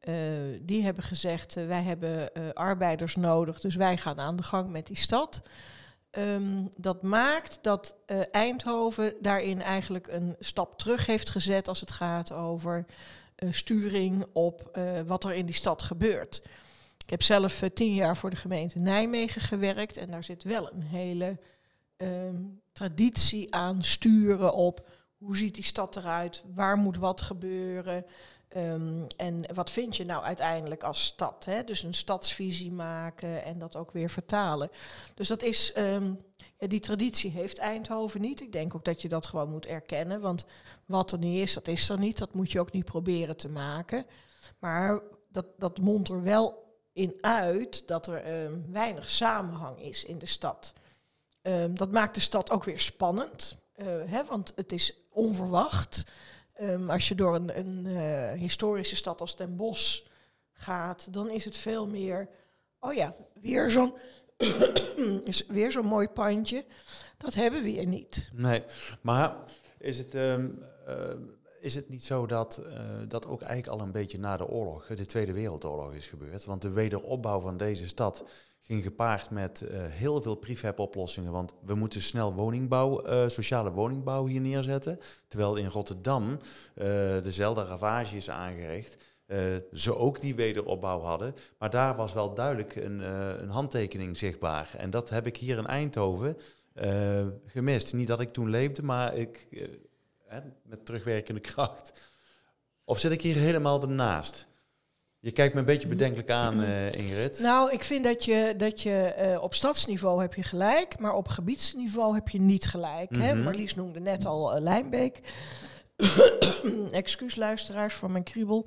uh, 0.00 0.14
die 0.62 0.84
hebben 0.84 1.04
gezegd, 1.04 1.54
wij 1.54 1.82
hebben 1.82 2.32
arbeiders 2.54 3.16
nodig, 3.16 3.60
dus 3.60 3.74
wij 3.74 3.96
gaan 3.96 4.20
aan 4.20 4.36
de 4.36 4.42
gang 4.42 4.70
met 4.70 4.86
die 4.86 4.96
stad. 4.96 5.42
Um, 6.10 6.70
dat 6.76 7.02
maakt 7.02 7.58
dat 7.62 7.96
Eindhoven 8.30 9.14
daarin 9.20 9.62
eigenlijk 9.62 10.06
een 10.06 10.36
stap 10.40 10.78
terug 10.78 11.06
heeft 11.06 11.30
gezet 11.30 11.68
als 11.68 11.80
het 11.80 11.90
gaat 11.90 12.32
over 12.32 12.86
sturing 13.36 14.26
op 14.32 14.70
uh, 14.78 15.00
wat 15.06 15.24
er 15.24 15.34
in 15.34 15.46
die 15.46 15.54
stad 15.54 15.82
gebeurt. 15.82 16.42
Ik 17.04 17.10
heb 17.10 17.22
zelf 17.22 17.62
tien 17.74 17.94
jaar 17.94 18.16
voor 18.16 18.30
de 18.30 18.36
gemeente 18.36 18.78
Nijmegen 18.78 19.40
gewerkt 19.40 19.96
en 19.96 20.10
daar 20.10 20.24
zit 20.24 20.42
wel 20.42 20.72
een 20.72 20.82
hele 20.82 21.38
um, 21.96 22.60
traditie 22.72 23.54
aan 23.54 23.82
sturen 23.82 24.54
op 24.54 24.88
hoe 25.16 25.36
ziet 25.36 25.54
die 25.54 25.64
stad 25.64 25.96
eruit, 25.96 26.44
waar 26.54 26.76
moet 26.76 26.96
wat 26.96 27.20
gebeuren. 27.20 28.04
Ehm, 28.56 29.04
en 29.16 29.54
wat 29.54 29.70
vind 29.70 29.96
je 29.96 30.04
nou 30.04 30.24
uiteindelijk 30.24 30.82
als 30.82 31.04
stad? 31.04 31.44
Hè? 31.44 31.64
Dus 31.64 31.82
een 31.82 31.94
stadsvisie 31.94 32.72
maken 32.72 33.44
en 33.44 33.58
dat 33.58 33.76
ook 33.76 33.90
weer 33.90 34.10
vertalen. 34.10 34.70
Dus 35.14 35.28
dat 35.28 35.42
is, 35.42 35.72
ehm, 35.72 36.12
ja, 36.58 36.66
die 36.66 36.80
traditie 36.80 37.30
heeft 37.30 37.58
Eindhoven 37.58 38.20
niet. 38.20 38.40
Ik 38.40 38.52
denk 38.52 38.74
ook 38.74 38.84
dat 38.84 39.02
je 39.02 39.08
dat 39.08 39.26
gewoon 39.26 39.50
moet 39.50 39.66
erkennen. 39.66 40.20
Want 40.20 40.44
wat 40.86 41.12
er 41.12 41.18
niet 41.18 41.42
is, 41.42 41.54
dat 41.54 41.68
is 41.68 41.88
er 41.88 41.98
niet. 41.98 42.18
Dat 42.18 42.34
moet 42.34 42.52
je 42.52 42.60
ook 42.60 42.72
niet 42.72 42.84
proberen 42.84 43.36
te 43.36 43.48
maken. 43.48 44.06
Maar 44.58 45.00
dat, 45.28 45.46
dat 45.58 45.78
mondt 45.78 46.08
er 46.08 46.22
wel 46.22 46.74
in 46.92 47.14
uit 47.20 47.88
dat 47.88 48.06
er 48.06 48.22
ehm, 48.22 48.52
weinig 48.70 49.10
samenhang 49.10 49.80
is 49.80 50.04
in 50.04 50.18
de 50.18 50.26
stad. 50.26 50.72
dat 51.70 51.92
maakt 51.92 52.14
de 52.14 52.20
stad 52.20 52.50
ook 52.50 52.64
weer 52.64 52.80
spannend. 52.80 53.56
Uh, 53.76 53.86
hè, 54.06 54.24
want 54.24 54.52
het 54.54 54.72
is 54.72 54.94
onverwacht. 55.10 56.04
Um, 56.60 56.90
als 56.90 57.08
je 57.08 57.14
door 57.14 57.34
een, 57.34 57.58
een 57.58 57.84
uh, 57.84 58.32
historische 58.32 58.96
stad 58.96 59.20
als 59.20 59.36
Den 59.36 59.56
Bosch 59.56 60.02
gaat, 60.52 61.12
dan 61.12 61.30
is 61.30 61.44
het 61.44 61.56
veel 61.56 61.86
meer, 61.86 62.28
oh 62.80 62.92
ja, 62.92 63.14
weer 63.40 63.70
zo'n 63.70 63.94
is 65.24 65.46
weer 65.46 65.72
zo'n 65.72 65.86
mooi 65.86 66.08
pandje. 66.08 66.64
Dat 67.18 67.34
hebben 67.34 67.62
we 67.62 67.68
hier 67.68 67.86
niet. 67.86 68.28
Nee, 68.34 68.62
maar 69.00 69.36
is 69.78 69.98
het, 69.98 70.14
um, 70.14 70.62
uh, 70.88 71.14
is 71.60 71.74
het 71.74 71.88
niet 71.88 72.04
zo 72.04 72.26
dat 72.26 72.62
uh, 72.66 72.80
dat 73.08 73.26
ook 73.26 73.42
eigenlijk 73.42 73.80
al 73.80 73.86
een 73.86 73.92
beetje 73.92 74.18
na 74.18 74.36
de 74.36 74.46
oorlog, 74.46 74.86
de 74.86 75.06
Tweede 75.06 75.32
Wereldoorlog, 75.32 75.94
is 75.94 76.08
gebeurd? 76.08 76.44
Want 76.44 76.62
de 76.62 76.70
wederopbouw 76.70 77.40
van 77.40 77.56
deze 77.56 77.88
stad 77.88 78.24
ging 78.66 78.82
gepaard 78.82 79.30
met 79.30 79.64
uh, 79.70 79.84
heel 79.86 80.22
veel 80.22 80.34
prefab-oplossingen. 80.34 81.32
Want 81.32 81.54
we 81.64 81.74
moeten 81.74 82.02
snel 82.02 82.34
woningbouw, 82.34 83.06
uh, 83.06 83.28
sociale 83.28 83.72
woningbouw 83.72 84.26
hier 84.26 84.40
neerzetten. 84.40 84.98
Terwijl 85.28 85.56
in 85.56 85.66
Rotterdam 85.66 86.30
uh, 86.30 86.36
dezelfde 87.22 87.64
ravage 87.64 88.16
is 88.16 88.30
aangericht. 88.30 88.96
ze 89.72 89.96
ook 89.96 90.20
die 90.20 90.34
wederopbouw 90.34 91.00
hadden. 91.00 91.34
Maar 91.58 91.70
daar 91.70 91.96
was 91.96 92.12
wel 92.12 92.34
duidelijk 92.34 92.76
een, 92.76 93.00
een 93.42 93.48
handtekening 93.48 94.16
zichtbaar. 94.16 94.74
En 94.76 94.90
dat 94.90 95.10
heb 95.10 95.26
ik 95.26 95.36
hier 95.36 95.58
in 95.58 95.66
Eindhoven 95.66 96.36
gemist. 97.46 97.94
Niet 97.94 98.06
dat 98.06 98.20
ik 98.20 98.28
toen 98.28 98.50
leefde, 98.50 98.82
maar 98.82 99.16
ik, 99.16 99.48
met 100.62 100.86
terugwerkende 100.86 101.40
kracht. 101.40 102.10
Of 102.84 102.98
zit 102.98 103.12
ik 103.12 103.22
hier 103.22 103.36
helemaal 103.36 103.82
ernaast? 103.82 104.46
Je 105.26 105.32
kijkt 105.32 105.54
me 105.54 105.60
een 105.60 105.66
beetje 105.66 105.88
bedenkelijk 105.88 106.30
aan, 106.30 106.62
uh, 106.62 106.92
Ingrid. 106.92 107.38
Nou, 107.38 107.72
ik 107.72 107.84
vind 107.84 108.04
dat 108.04 108.24
je, 108.24 108.54
dat 108.56 108.82
je 108.82 109.14
uh, 109.18 109.42
op 109.42 109.54
stadsniveau 109.54 110.20
heb 110.20 110.34
je 110.34 110.42
gelijk, 110.42 110.98
maar 110.98 111.14
op 111.14 111.28
gebiedsniveau 111.28 112.14
heb 112.14 112.28
je 112.28 112.40
niet 112.40 112.66
gelijk. 112.66 113.10
Mm 113.10 113.16
-hmm. 113.16 113.26
hè? 113.26 113.34
Mhm. 113.34 113.42
Marlies 113.42 113.74
noemde 113.74 114.00
net 114.00 114.26
al 114.26 114.56
uh, 114.56 114.62
Lijnbeek. 114.62 115.20
Excuus 116.90 117.36
luisteraars 117.36 117.94
voor 117.94 118.10
mijn 118.10 118.24
kriebel. 118.24 118.66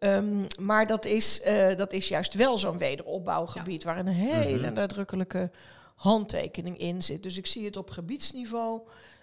Um, 0.00 0.46
maar 0.60 0.86
dat 0.86 1.04
is, 1.04 1.42
dat 1.76 1.92
is 1.92 2.08
juist 2.08 2.34
wel 2.34 2.58
zo'n 2.58 2.78
wederopbouwgebied 2.78 3.82
ja. 3.82 3.88
waar 3.88 3.98
een 3.98 4.06
hele 4.06 4.58
mm 4.58 4.64
-hmm. 4.64 4.72
nadrukkelijke 4.72 5.50
handtekening 5.94 6.78
in 6.78 7.02
zit. 7.02 7.22
Dus 7.22 7.36
ik 7.36 7.46
zie 7.46 7.64
het 7.64 7.76
op 7.76 7.90
gebiedsniveau 7.90 8.80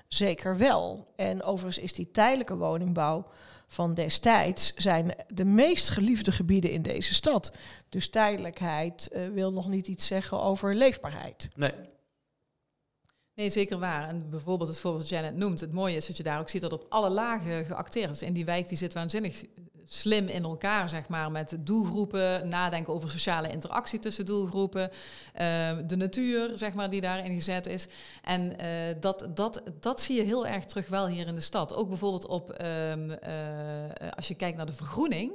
zeker 0.07 0.57
wel. 0.57 1.07
En 1.15 1.43
overigens 1.43 1.83
is 1.83 1.93
die 1.93 2.11
tijdelijke 2.11 2.55
woningbouw 2.55 3.25
van 3.75 3.93
destijds 3.93 4.73
zijn 4.73 5.15
de 5.27 5.45
meest 5.45 5.89
geliefde 5.89 6.31
gebieden 6.31 6.71
in 6.71 6.81
deze 6.81 7.13
stad. 7.13 7.51
Dus 7.89 8.09
tijdelijkheid 8.09 9.09
uh, 9.11 9.27
wil 9.27 9.53
nog 9.53 9.67
niet 9.67 9.87
iets 9.87 10.07
zeggen 10.07 10.41
over 10.41 10.75
leefbaarheid. 10.75 11.49
Nee. 11.55 11.71
Nee, 13.35 13.49
zeker 13.49 13.79
waar. 13.79 14.07
En 14.07 14.29
bijvoorbeeld 14.29 14.69
het 14.69 14.79
voorbeeld 14.79 15.09
dat 15.09 15.11
Janet 15.11 15.35
noemt. 15.35 15.59
Het 15.59 15.73
mooie 15.73 15.95
is 15.95 16.07
dat 16.07 16.17
je 16.17 16.23
daar 16.23 16.39
ook 16.39 16.49
ziet 16.49 16.61
dat 16.61 16.73
op 16.73 16.85
alle 16.89 17.09
lagen 17.09 17.65
geacteerd 17.65 18.09
is. 18.09 18.21
En 18.21 18.33
die 18.33 18.45
wijk 18.45 18.67
die 18.67 18.77
zit 18.77 18.93
waanzinnig 18.93 19.43
slim 19.85 20.27
in 20.27 20.43
elkaar, 20.43 20.89
zeg 20.89 21.07
maar, 21.07 21.31
met 21.31 21.57
doelgroepen, 21.59 22.47
nadenken 22.47 22.93
over 22.93 23.09
sociale 23.09 23.49
interactie 23.49 23.99
tussen 23.99 24.25
doelgroepen, 24.25 24.89
uh, 24.89 25.77
de 25.87 25.95
natuur, 25.95 26.57
zeg 26.57 26.73
maar, 26.73 26.89
die 26.89 27.01
daarin 27.01 27.33
gezet 27.33 27.67
is. 27.67 27.87
En 28.21 28.53
uh, 28.61 28.95
dat, 28.99 29.27
dat, 29.33 29.61
dat 29.79 30.01
zie 30.01 30.15
je 30.15 30.23
heel 30.23 30.47
erg 30.47 30.65
terug 30.65 30.87
wel 30.87 31.07
hier 31.07 31.27
in 31.27 31.35
de 31.35 31.41
stad. 31.41 31.75
Ook 31.75 31.87
bijvoorbeeld 31.89 32.25
op, 32.25 32.61
uh, 32.61 32.93
als 34.15 34.27
je 34.27 34.35
kijkt 34.35 34.57
naar 34.57 34.65
de 34.65 34.73
vergroening. 34.73 35.31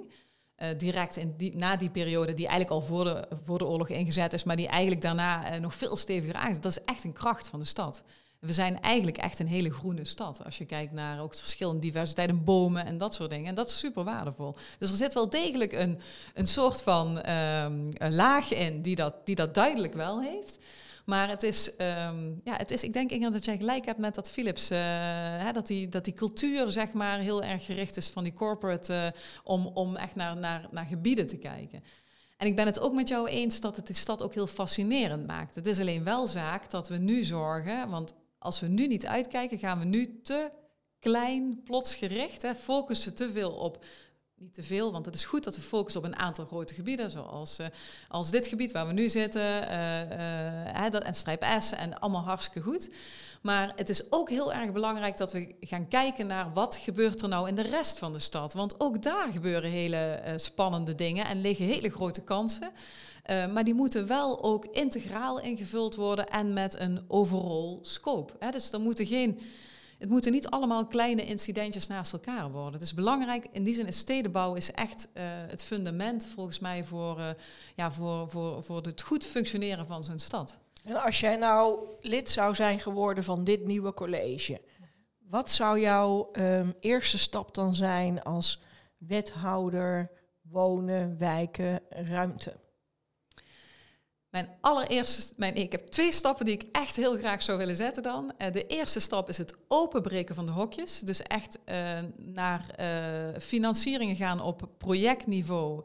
Uh, 0.63 0.69
direct 0.77 1.17
in 1.17 1.35
die, 1.37 1.57
na 1.57 1.77
die 1.77 1.91
periode, 1.91 2.35
die 2.35 2.47
eigenlijk 2.47 2.81
al 2.81 2.87
voor 2.87 3.05
de, 3.05 3.29
voor 3.45 3.59
de 3.59 3.67
oorlog 3.67 3.89
ingezet 3.89 4.33
is, 4.33 4.45
maar 4.45 4.57
die 4.57 4.69
eigenlijk 4.69 5.03
daarna 5.03 5.55
uh, 5.55 5.61
nog 5.61 5.75
veel 5.75 5.97
steviger 5.97 6.35
aangezet. 6.35 6.63
Dat 6.63 6.73
is 6.73 6.85
echt 6.85 7.05
een 7.05 7.13
kracht 7.13 7.47
van 7.47 7.59
de 7.61 7.67
stad. 7.67 8.03
We 8.39 8.53
zijn 8.53 8.81
eigenlijk 8.81 9.17
echt 9.17 9.39
een 9.39 9.47
hele 9.47 9.73
groene 9.73 10.05
stad. 10.05 10.45
Als 10.45 10.59
je 10.59 10.65
kijkt 10.65 10.93
naar 10.93 11.21
ook 11.21 11.31
het 11.31 11.41
verschil 11.41 11.71
in 11.71 11.81
diversiteit 11.81 12.29
in 12.29 12.45
bomen 12.45 12.87
en 12.87 12.99
dat 12.99 13.15
soort 13.15 13.31
dingen. 13.31 13.47
En 13.47 13.55
dat 13.55 13.69
is 13.69 13.79
super 13.79 14.05
waardevol. 14.05 14.57
Dus 14.79 14.91
er 14.91 14.97
zit 14.97 15.15
wel 15.15 15.29
degelijk 15.29 15.73
een, 15.73 16.01
een 16.35 16.47
soort 16.47 16.83
van 16.83 17.17
um, 17.17 17.89
een 17.93 18.15
laag 18.15 18.53
in 18.53 18.83
die 18.83 18.97
dat, 18.97 19.15
die 19.25 19.35
dat 19.35 19.55
duidelijk 19.55 19.95
wel 19.95 20.21
heeft. 20.21 20.59
Maar 21.11 21.29
het 21.29 21.43
is, 21.43 21.71
um, 21.79 22.41
ja, 22.45 22.57
het 22.57 22.71
is, 22.71 22.85
ik 22.85 22.93
denk 22.93 23.11
Ingrid 23.11 23.33
dat 23.33 23.45
jij 23.45 23.57
gelijk 23.57 23.85
hebt 23.85 23.99
met 23.99 24.15
dat 24.15 24.31
Philips, 24.31 24.71
uh, 24.71 24.79
hè, 25.45 25.53
dat, 25.53 25.67
die, 25.67 25.89
dat 25.89 26.05
die 26.05 26.15
cultuur 26.15 26.73
zeg 26.73 26.93
maar 26.93 27.19
heel 27.19 27.43
erg 27.43 27.65
gericht 27.65 27.97
is 27.97 28.09
van 28.09 28.23
die 28.23 28.33
corporate, 28.33 28.93
uh, 28.93 29.21
om, 29.45 29.67
om 29.67 29.97
echt 29.97 30.15
naar, 30.15 30.37
naar, 30.37 30.69
naar 30.71 30.87
gebieden 30.87 31.27
te 31.27 31.37
kijken. 31.37 31.85
En 32.37 32.47
ik 32.47 32.57
ben 32.57 32.67
het 32.67 32.81
ook 32.81 32.93
met 32.93 33.09
jou 33.09 33.29
eens 33.29 33.61
dat 33.61 33.77
het 33.77 33.87
die 33.87 33.97
stad 33.97 34.23
ook 34.23 34.35
heel 34.35 34.47
fascinerend 34.47 35.27
maakt. 35.27 35.55
Het 35.55 35.67
is 35.67 35.81
alleen 35.81 36.05
wel 36.05 36.27
zaak 36.27 36.71
dat 36.71 36.89
we 36.89 36.97
nu 36.97 37.25
zorgen, 37.25 37.89
want 37.89 38.15
als 38.39 38.61
we 38.61 38.67
nu 38.67 38.87
niet 38.87 39.07
uitkijken, 39.07 39.59
gaan 39.59 39.79
we 39.79 39.85
nu 39.85 40.21
te 40.23 40.51
klein, 40.99 41.61
plotsgericht, 41.65 42.43
hè, 42.43 42.55
focussen 42.55 43.15
te 43.15 43.31
veel 43.31 43.51
op 43.51 43.85
niet 44.41 44.55
te 44.55 44.63
veel, 44.63 44.93
want 44.93 45.07
het 45.07 45.15
is 45.15 45.25
goed 45.25 45.45
dat 45.45 45.57
we 45.57 45.63
focussen 45.63 46.01
op 46.01 46.07
een 46.07 46.19
aantal 46.19 46.47
grote 46.47 46.75
gebieden, 46.75 47.11
zoals 47.11 47.59
uh, 47.59 47.67
als 48.09 48.31
dit 48.31 48.47
gebied 48.47 48.73
waar 48.73 48.87
we 48.87 48.93
nu 48.93 49.09
zitten, 49.09 49.43
uh, 49.43 51.07
en 51.07 51.15
Strijp 51.15 51.45
S 51.59 51.73
en 51.73 51.99
allemaal 51.99 52.23
hartstikke 52.23 52.69
goed. 52.69 52.91
Maar 53.43 53.73
het 53.77 53.89
is 53.89 54.13
ook 54.13 54.29
heel 54.31 54.53
erg 54.53 54.73
belangrijk 54.73 55.17
dat 55.17 55.33
we 55.33 55.55
gaan 55.61 55.89
kijken 55.89 56.27
naar 56.27 56.53
wat 56.53 56.77
gebeurt 56.77 57.23
er 57.23 57.29
nou 57.29 57.49
in 57.49 57.55
de 57.55 57.63
rest 57.63 57.99
van 57.99 58.13
de 58.13 58.19
stad. 58.19 58.53
Want 58.53 58.81
ook 58.81 59.03
daar 59.03 59.29
gebeuren 59.33 59.71
hele 59.71 60.35
spannende 60.37 60.95
dingen 60.95 61.27
en 61.27 61.41
liggen 61.41 61.67
hele 61.67 61.91
grote 61.91 62.23
kansen. 62.23 62.71
maar 63.27 63.65
die 63.65 63.75
moeten 63.75 64.07
wel 64.07 64.43
ook 64.43 64.65
integraal 64.65 65.41
ingevuld 65.41 65.95
worden 65.95 66.29
en 66.29 66.53
met 66.53 66.79
een 66.79 67.05
overall 67.09 67.79
scope. 67.83 68.33
Hè. 68.39 68.51
Dus 68.51 68.73
er 68.73 68.81
moeten 68.81 69.07
geen 69.07 69.41
het 70.01 70.09
moeten 70.09 70.33
niet 70.33 70.49
allemaal 70.49 70.87
kleine 70.87 71.25
incidentjes 71.25 71.87
naast 71.87 72.13
elkaar 72.13 72.51
worden. 72.51 72.73
Het 72.73 72.83
is 72.83 72.95
belangrijk, 72.95 73.47
in 73.53 73.65
die 73.65 73.75
zin 73.75 73.87
is 73.87 73.99
stedenbouw 73.99 74.55
is 74.55 74.73
echt 74.73 75.09
uh, 75.15 75.23
het 75.25 75.65
fundament 75.65 76.27
volgens 76.27 76.59
mij 76.59 76.85
voor, 76.85 77.19
uh, 77.19 77.29
ja, 77.77 77.93
voor, 77.93 78.31
voor, 78.31 78.63
voor 78.63 78.83
het 78.83 79.03
goed 79.03 79.25
functioneren 79.25 79.87
van 79.87 80.05
zo'n 80.05 80.19
stad. 80.19 80.59
En 80.85 81.03
als 81.03 81.21
jij 81.21 81.37
nou 81.37 81.79
lid 82.01 82.31
zou 82.31 82.55
zijn 82.55 82.81
geworden 82.81 83.25
van 83.25 83.45
dit 83.45 83.65
nieuwe 83.65 83.95
college, 83.95 84.61
wat 85.19 85.51
zou 85.51 85.81
jouw 85.81 86.29
um, 86.33 86.75
eerste 86.81 87.19
stap 87.19 87.55
dan 87.55 87.75
zijn 87.75 88.23
als 88.23 88.63
wethouder 88.99 90.11
wonen, 90.43 91.19
wijken, 91.19 91.81
ruimte? 91.89 92.57
Mijn 94.31 94.49
allereerste, 94.61 95.33
mijn, 95.37 95.55
ik 95.55 95.73
heb 95.73 95.87
twee 95.87 96.13
stappen 96.13 96.45
die 96.45 96.55
ik 96.55 96.65
echt 96.73 96.97
heel 96.97 97.17
graag 97.17 97.43
zou 97.43 97.59
willen 97.59 97.77
zetten 97.77 98.03
dan. 98.03 98.33
Uh, 98.39 98.53
de 98.53 98.67
eerste 98.67 99.01
stap 99.01 99.29
is 99.29 99.39
het 99.39 99.55
openbreken 99.69 100.35
van 100.35 100.47
de 100.47 100.53
hokjes. 100.53 100.99
Dus 100.99 101.23
echt 101.23 101.59
uh, 101.67 101.99
naar 102.17 102.67
uh, 102.81 103.41
financieringen 103.41 104.17
gaan 104.17 104.41
op 104.41 104.69
projectniveau. 104.79 105.85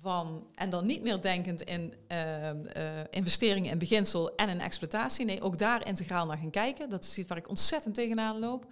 Van, 0.00 0.46
en 0.54 0.70
dan 0.70 0.86
niet 0.86 1.02
meer 1.02 1.20
denkend 1.20 1.62
in 1.62 1.94
investeringen 3.10 3.70
in 3.70 3.78
beginsel 3.78 4.34
en 4.34 4.48
in 4.48 4.60
exploitatie. 4.60 5.24
Nee, 5.24 5.42
ook 5.42 5.58
daar 5.58 5.86
integraal 5.86 6.26
naar 6.26 6.38
gaan 6.38 6.50
kijken. 6.50 6.88
Dat 6.88 7.04
is 7.04 7.18
iets 7.18 7.28
waar 7.28 7.38
ik 7.38 7.48
ontzettend 7.48 7.94
tegenaan 7.94 8.38
loop. 8.38 8.66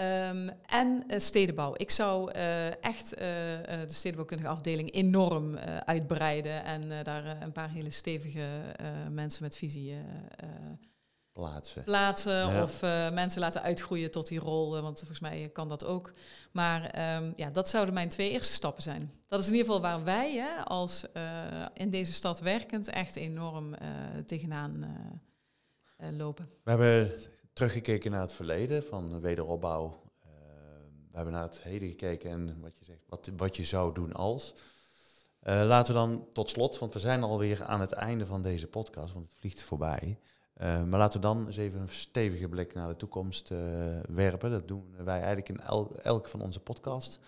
Um, 0.00 0.50
en 0.66 1.04
uh, 1.06 1.18
stedenbouw. 1.18 1.74
Ik 1.76 1.90
zou 1.90 2.32
uh, 2.36 2.84
echt 2.84 3.14
uh, 3.14 3.20
de 3.66 3.84
stedenbouwkundige 3.86 4.48
afdeling 4.48 4.92
enorm 4.92 5.56
uitbreiden 5.84 6.64
en 6.64 7.04
daar 7.04 7.42
een 7.42 7.52
paar 7.52 7.70
hele 7.70 7.90
stevige 7.90 8.48
mensen 9.10 9.42
met 9.42 9.56
visie 9.56 9.94
plaatsen. 11.32 11.84
plaatsen 11.84 12.32
ja. 12.32 12.62
Of 12.62 12.80
mensen 13.12 13.40
laten 13.40 13.62
uitgroeien 13.62 14.10
tot 14.10 14.28
die 14.28 14.38
rol, 14.38 14.80
want 14.80 14.98
volgens 14.98 15.20
mij 15.20 15.50
kan 15.52 15.68
dat 15.68 15.84
ook. 15.84 16.12
Maar 16.52 17.14
um, 17.16 17.32
ja, 17.36 17.50
dat 17.50 17.68
zouden 17.68 17.94
mijn 17.94 18.08
twee 18.08 18.30
eerste 18.30 18.52
stappen 18.52 18.82
zijn. 18.82 19.12
Dat 19.26 19.40
is 19.40 19.46
in 19.46 19.54
ieder 19.54 19.66
geval 19.66 19.82
waar 19.82 20.04
wij 20.04 20.34
hè, 20.34 20.64
als 20.64 21.04
in 21.72 21.90
deze 21.90 22.12
stad 22.12 22.40
werkend 22.40 22.88
echt 22.88 23.16
enorm 23.16 23.74
tegenaan 24.26 24.84
lopen. 26.12 26.48
We 26.64 26.70
hebben 26.70 27.12
teruggekeken 27.56 28.10
naar 28.10 28.20
het 28.20 28.32
verleden 28.32 28.84
van 28.84 29.20
wederopbouw. 29.20 29.84
Uh, 29.84 30.30
we 31.10 31.16
hebben 31.16 31.34
naar 31.34 31.42
het 31.42 31.62
heden 31.62 31.88
gekeken 31.88 32.30
en 32.30 32.60
wat 32.60 32.76
je 32.78 32.84
zegt, 32.84 33.04
wat, 33.08 33.30
wat 33.36 33.56
je 33.56 33.64
zou 33.64 33.94
doen 33.94 34.12
als. 34.12 34.54
Uh, 35.42 35.62
laten 35.66 35.94
we 35.94 36.00
dan 36.00 36.26
tot 36.32 36.50
slot, 36.50 36.78
want 36.78 36.92
we 36.92 36.98
zijn 36.98 37.22
alweer 37.22 37.64
aan 37.64 37.80
het 37.80 37.92
einde 37.92 38.26
van 38.26 38.42
deze 38.42 38.66
podcast, 38.66 39.12
want 39.12 39.28
het 39.28 39.38
vliegt 39.38 39.62
voorbij. 39.62 40.18
Uh, 40.60 40.82
maar 40.84 40.98
laten 40.98 41.20
we 41.20 41.26
dan 41.26 41.46
eens 41.46 41.56
even 41.56 41.80
een 41.80 41.88
stevige 41.88 42.48
blik 42.48 42.74
naar 42.74 42.88
de 42.88 42.96
toekomst 42.96 43.48
werpen. 44.08 44.50
Dat 44.50 44.68
doen 44.68 44.94
wij 45.04 45.16
eigenlijk 45.16 45.48
in 45.48 45.60
el 45.60 45.96
elk 46.02 46.28
van 46.28 46.42
onze 46.42 46.60
podcasts. 46.60 47.18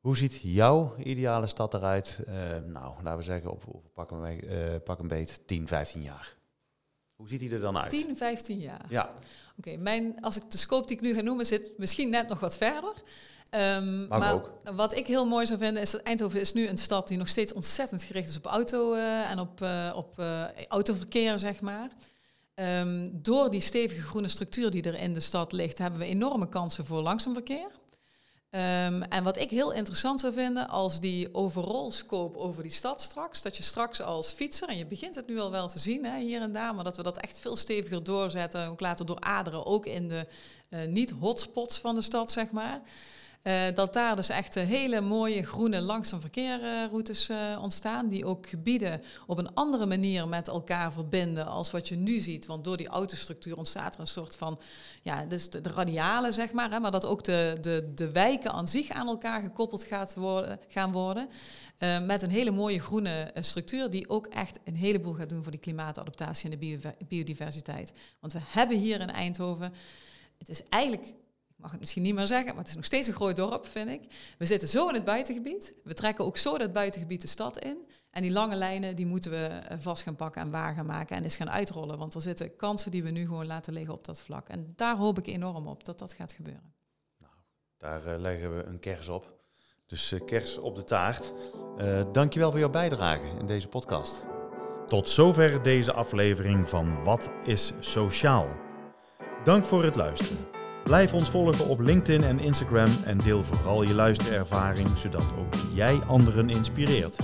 Hoe 0.00 0.16
ziet 0.16 0.40
jouw 0.42 0.94
ideale 0.96 1.46
stad 1.46 1.74
eruit? 1.74 2.20
Nou, 2.66 3.02
laten 3.02 3.16
we 3.16 3.22
zeggen, 3.22 3.50
op, 3.50 3.64
pak, 3.94 4.10
een, 4.10 4.82
pak 4.84 4.98
een 4.98 5.08
beet 5.08 5.40
10, 5.46 5.66
15 5.66 6.02
jaar. 6.02 6.37
Hoe 7.18 7.28
ziet 7.28 7.40
hij 7.40 7.50
er 7.50 7.60
dan 7.60 7.78
uit? 7.78 7.90
10, 7.90 8.16
15 8.16 8.58
jaar. 8.58 8.84
Ja. 8.88 9.10
Oké, 9.58 9.76
mijn 9.76 10.20
als 10.20 10.36
ik 10.36 10.50
de 10.50 10.58
scope 10.58 10.86
die 10.86 10.96
ik 10.96 11.02
nu 11.02 11.14
ga 11.14 11.20
noemen, 11.20 11.46
zit 11.46 11.70
misschien 11.76 12.10
net 12.10 12.28
nog 12.28 12.40
wat 12.40 12.56
verder. 12.56 12.92
Um, 13.50 14.06
maar 14.06 14.32
ook. 14.32 14.60
wat 14.74 14.96
ik 14.96 15.06
heel 15.06 15.26
mooi 15.26 15.46
zou 15.46 15.58
vinden 15.58 15.82
is 15.82 15.90
dat 15.90 16.02
Eindhoven 16.02 16.40
is 16.40 16.52
nu 16.52 16.68
een 16.68 16.78
stad 16.78 17.08
die 17.08 17.18
nog 17.18 17.28
steeds 17.28 17.52
ontzettend 17.52 18.02
gericht 18.02 18.28
is 18.28 18.36
op 18.36 18.46
auto 18.46 18.94
uh, 18.94 19.30
en 19.30 19.38
op, 19.38 19.60
uh, 19.62 19.92
op 19.94 20.14
uh, 20.20 20.44
autoverkeer, 20.68 21.38
zeg 21.38 21.60
maar. 21.60 21.90
Um, 22.54 23.10
door 23.22 23.50
die 23.50 23.60
stevige 23.60 24.02
groene 24.02 24.28
structuur 24.28 24.70
die 24.70 24.82
er 24.82 24.94
in 24.94 25.14
de 25.14 25.20
stad 25.20 25.52
ligt, 25.52 25.78
hebben 25.78 26.00
we 26.00 26.06
enorme 26.06 26.48
kansen 26.48 26.86
voor 26.86 27.02
langzaamverkeer. 27.02 27.70
Um, 28.50 29.02
en 29.02 29.24
wat 29.24 29.36
ik 29.38 29.50
heel 29.50 29.72
interessant 29.72 30.20
zou 30.20 30.32
vinden 30.32 30.68
als 30.68 31.00
die 31.00 31.34
overall 31.34 31.90
scope 31.90 32.38
over 32.38 32.62
die 32.62 32.72
stad 32.72 33.00
straks, 33.00 33.42
dat 33.42 33.56
je 33.56 33.62
straks 33.62 34.00
als 34.02 34.32
fietser, 34.32 34.68
en 34.68 34.76
je 34.76 34.86
begint 34.86 35.14
het 35.14 35.26
nu 35.26 35.38
al 35.38 35.50
wel 35.50 35.68
te 35.68 35.78
zien 35.78 36.04
hè, 36.04 36.18
hier 36.20 36.40
en 36.40 36.52
daar, 36.52 36.74
maar 36.74 36.84
dat 36.84 36.96
we 36.96 37.02
dat 37.02 37.16
echt 37.16 37.40
veel 37.40 37.56
steviger 37.56 38.02
doorzetten, 38.02 38.68
ook 38.68 38.80
later 38.80 39.06
door 39.06 39.20
aderen, 39.20 39.66
ook 39.66 39.86
in 39.86 40.08
de 40.08 40.26
uh, 40.70 40.86
niet-hotspots 40.86 41.78
van 41.78 41.94
de 41.94 42.02
stad, 42.02 42.32
zeg 42.32 42.50
maar. 42.50 42.80
Uh, 43.42 43.62
dat 43.74 43.92
daar 43.92 44.16
dus 44.16 44.28
echt 44.28 44.54
hele 44.54 45.00
mooie 45.00 45.42
groene 45.42 45.80
langzaam 45.80 46.20
verkeerroutes 46.20 47.28
uh, 47.28 47.58
ontstaan, 47.62 48.08
die 48.08 48.24
ook 48.24 48.48
gebieden 48.48 49.02
op 49.26 49.38
een 49.38 49.54
andere 49.54 49.86
manier 49.86 50.28
met 50.28 50.48
elkaar 50.48 50.92
verbinden 50.92 51.46
als 51.46 51.70
wat 51.70 51.88
je 51.88 51.96
nu 51.96 52.18
ziet. 52.18 52.46
Want 52.46 52.64
door 52.64 52.76
die 52.76 52.88
autostructuur 52.88 53.56
ontstaat 53.56 53.94
er 53.94 54.00
een 54.00 54.06
soort 54.06 54.36
van, 54.36 54.60
ja, 55.02 55.24
dus 55.24 55.50
de, 55.50 55.60
radialen 55.62 56.32
zeg 56.32 56.52
maar, 56.52 56.70
hè, 56.70 56.80
maar 56.80 56.90
dat 56.90 57.06
ook 57.06 57.24
de, 57.24 57.56
de, 57.60 57.92
de 57.94 58.10
wijken 58.10 58.52
aan 58.52 58.68
zich 58.68 58.90
aan 58.90 59.06
elkaar 59.06 59.40
gekoppeld 59.40 59.84
gaat 59.84 60.14
worden, 60.14 60.60
gaan 60.68 60.92
worden. 60.92 61.28
Uh, 61.78 62.00
met 62.00 62.22
een 62.22 62.30
hele 62.30 62.50
mooie 62.50 62.80
groene 62.80 63.30
structuur 63.40 63.90
die 63.90 64.08
ook 64.08 64.26
echt 64.26 64.58
een 64.64 64.76
heleboel 64.76 65.14
gaat 65.14 65.28
doen 65.28 65.42
voor 65.42 65.52
die 65.52 65.60
klimaatadaptatie 65.60 66.50
en 66.50 66.58
de 66.58 66.94
biodiversiteit. 67.08 67.92
Want 68.20 68.32
we 68.32 68.40
hebben 68.42 68.78
hier 68.78 69.00
in 69.00 69.10
Eindhoven, 69.10 69.72
het 70.38 70.48
is 70.48 70.62
eigenlijk 70.68 71.14
mag 71.58 71.70
het 71.70 71.80
misschien 71.80 72.02
niet 72.02 72.14
meer 72.14 72.26
zeggen, 72.26 72.46
maar 72.46 72.58
het 72.58 72.68
is 72.68 72.74
nog 72.74 72.84
steeds 72.84 73.08
een 73.08 73.14
groot 73.14 73.36
dorp, 73.36 73.66
vind 73.66 73.88
ik. 73.88 74.02
We 74.38 74.46
zitten 74.46 74.68
zo 74.68 74.88
in 74.88 74.94
het 74.94 75.04
buitengebied. 75.04 75.74
We 75.84 75.94
trekken 75.94 76.24
ook 76.24 76.36
zo 76.36 76.58
dat 76.58 76.72
buitengebied 76.72 77.20
de 77.20 77.26
stad 77.26 77.58
in. 77.58 77.88
En 78.10 78.22
die 78.22 78.32
lange 78.32 78.56
lijnen, 78.56 78.96
die 78.96 79.06
moeten 79.06 79.30
we 79.30 79.46
eh, 79.46 79.78
vast 79.78 80.02
gaan 80.02 80.16
pakken 80.16 80.42
en 80.42 80.50
waar 80.50 80.74
gaan 80.74 80.86
maken 80.86 81.16
en 81.16 81.22
eens 81.22 81.36
gaan 81.36 81.50
uitrollen. 81.50 81.98
Want 81.98 82.14
er 82.14 82.20
zitten 82.20 82.56
kansen 82.56 82.90
die 82.90 83.02
we 83.02 83.10
nu 83.10 83.24
gewoon 83.24 83.46
laten 83.46 83.72
liggen 83.72 83.94
op 83.94 84.04
dat 84.04 84.20
vlak. 84.20 84.48
En 84.48 84.72
daar 84.76 84.96
hoop 84.96 85.18
ik 85.18 85.26
enorm 85.26 85.66
op 85.66 85.84
dat 85.84 85.98
dat 85.98 86.12
gaat 86.12 86.32
gebeuren. 86.32 86.74
Nou, 87.18 87.32
daar 87.76 88.06
uh, 88.06 88.20
leggen 88.20 88.56
we 88.56 88.62
een 88.62 88.78
kers 88.78 89.08
op. 89.08 89.36
Dus 89.86 90.12
uh, 90.12 90.20
kers 90.24 90.58
op 90.58 90.76
de 90.76 90.84
taart. 90.84 91.32
Uh, 91.78 92.02
dankjewel 92.12 92.50
voor 92.50 92.60
jouw 92.60 92.70
bijdrage 92.70 93.28
in 93.38 93.46
deze 93.46 93.68
podcast. 93.68 94.26
Tot 94.86 95.10
zover 95.10 95.62
deze 95.62 95.92
aflevering 95.92 96.68
van 96.68 97.04
Wat 97.04 97.30
is 97.44 97.72
Sociaal? 97.78 98.48
Dank 99.44 99.66
voor 99.66 99.84
het 99.84 99.94
luisteren. 99.94 100.57
Blijf 100.88 101.12
ons 101.12 101.30
volgen 101.30 101.66
op 101.66 101.80
LinkedIn 101.80 102.22
en 102.22 102.38
Instagram 102.38 102.88
en 103.04 103.18
deel 103.18 103.42
vooral 103.44 103.82
je 103.82 103.94
luisterervaring, 103.94 104.88
zodat 104.98 105.24
ook 105.38 105.54
jij 105.74 105.98
anderen 106.06 106.48
inspireert. 106.48 107.16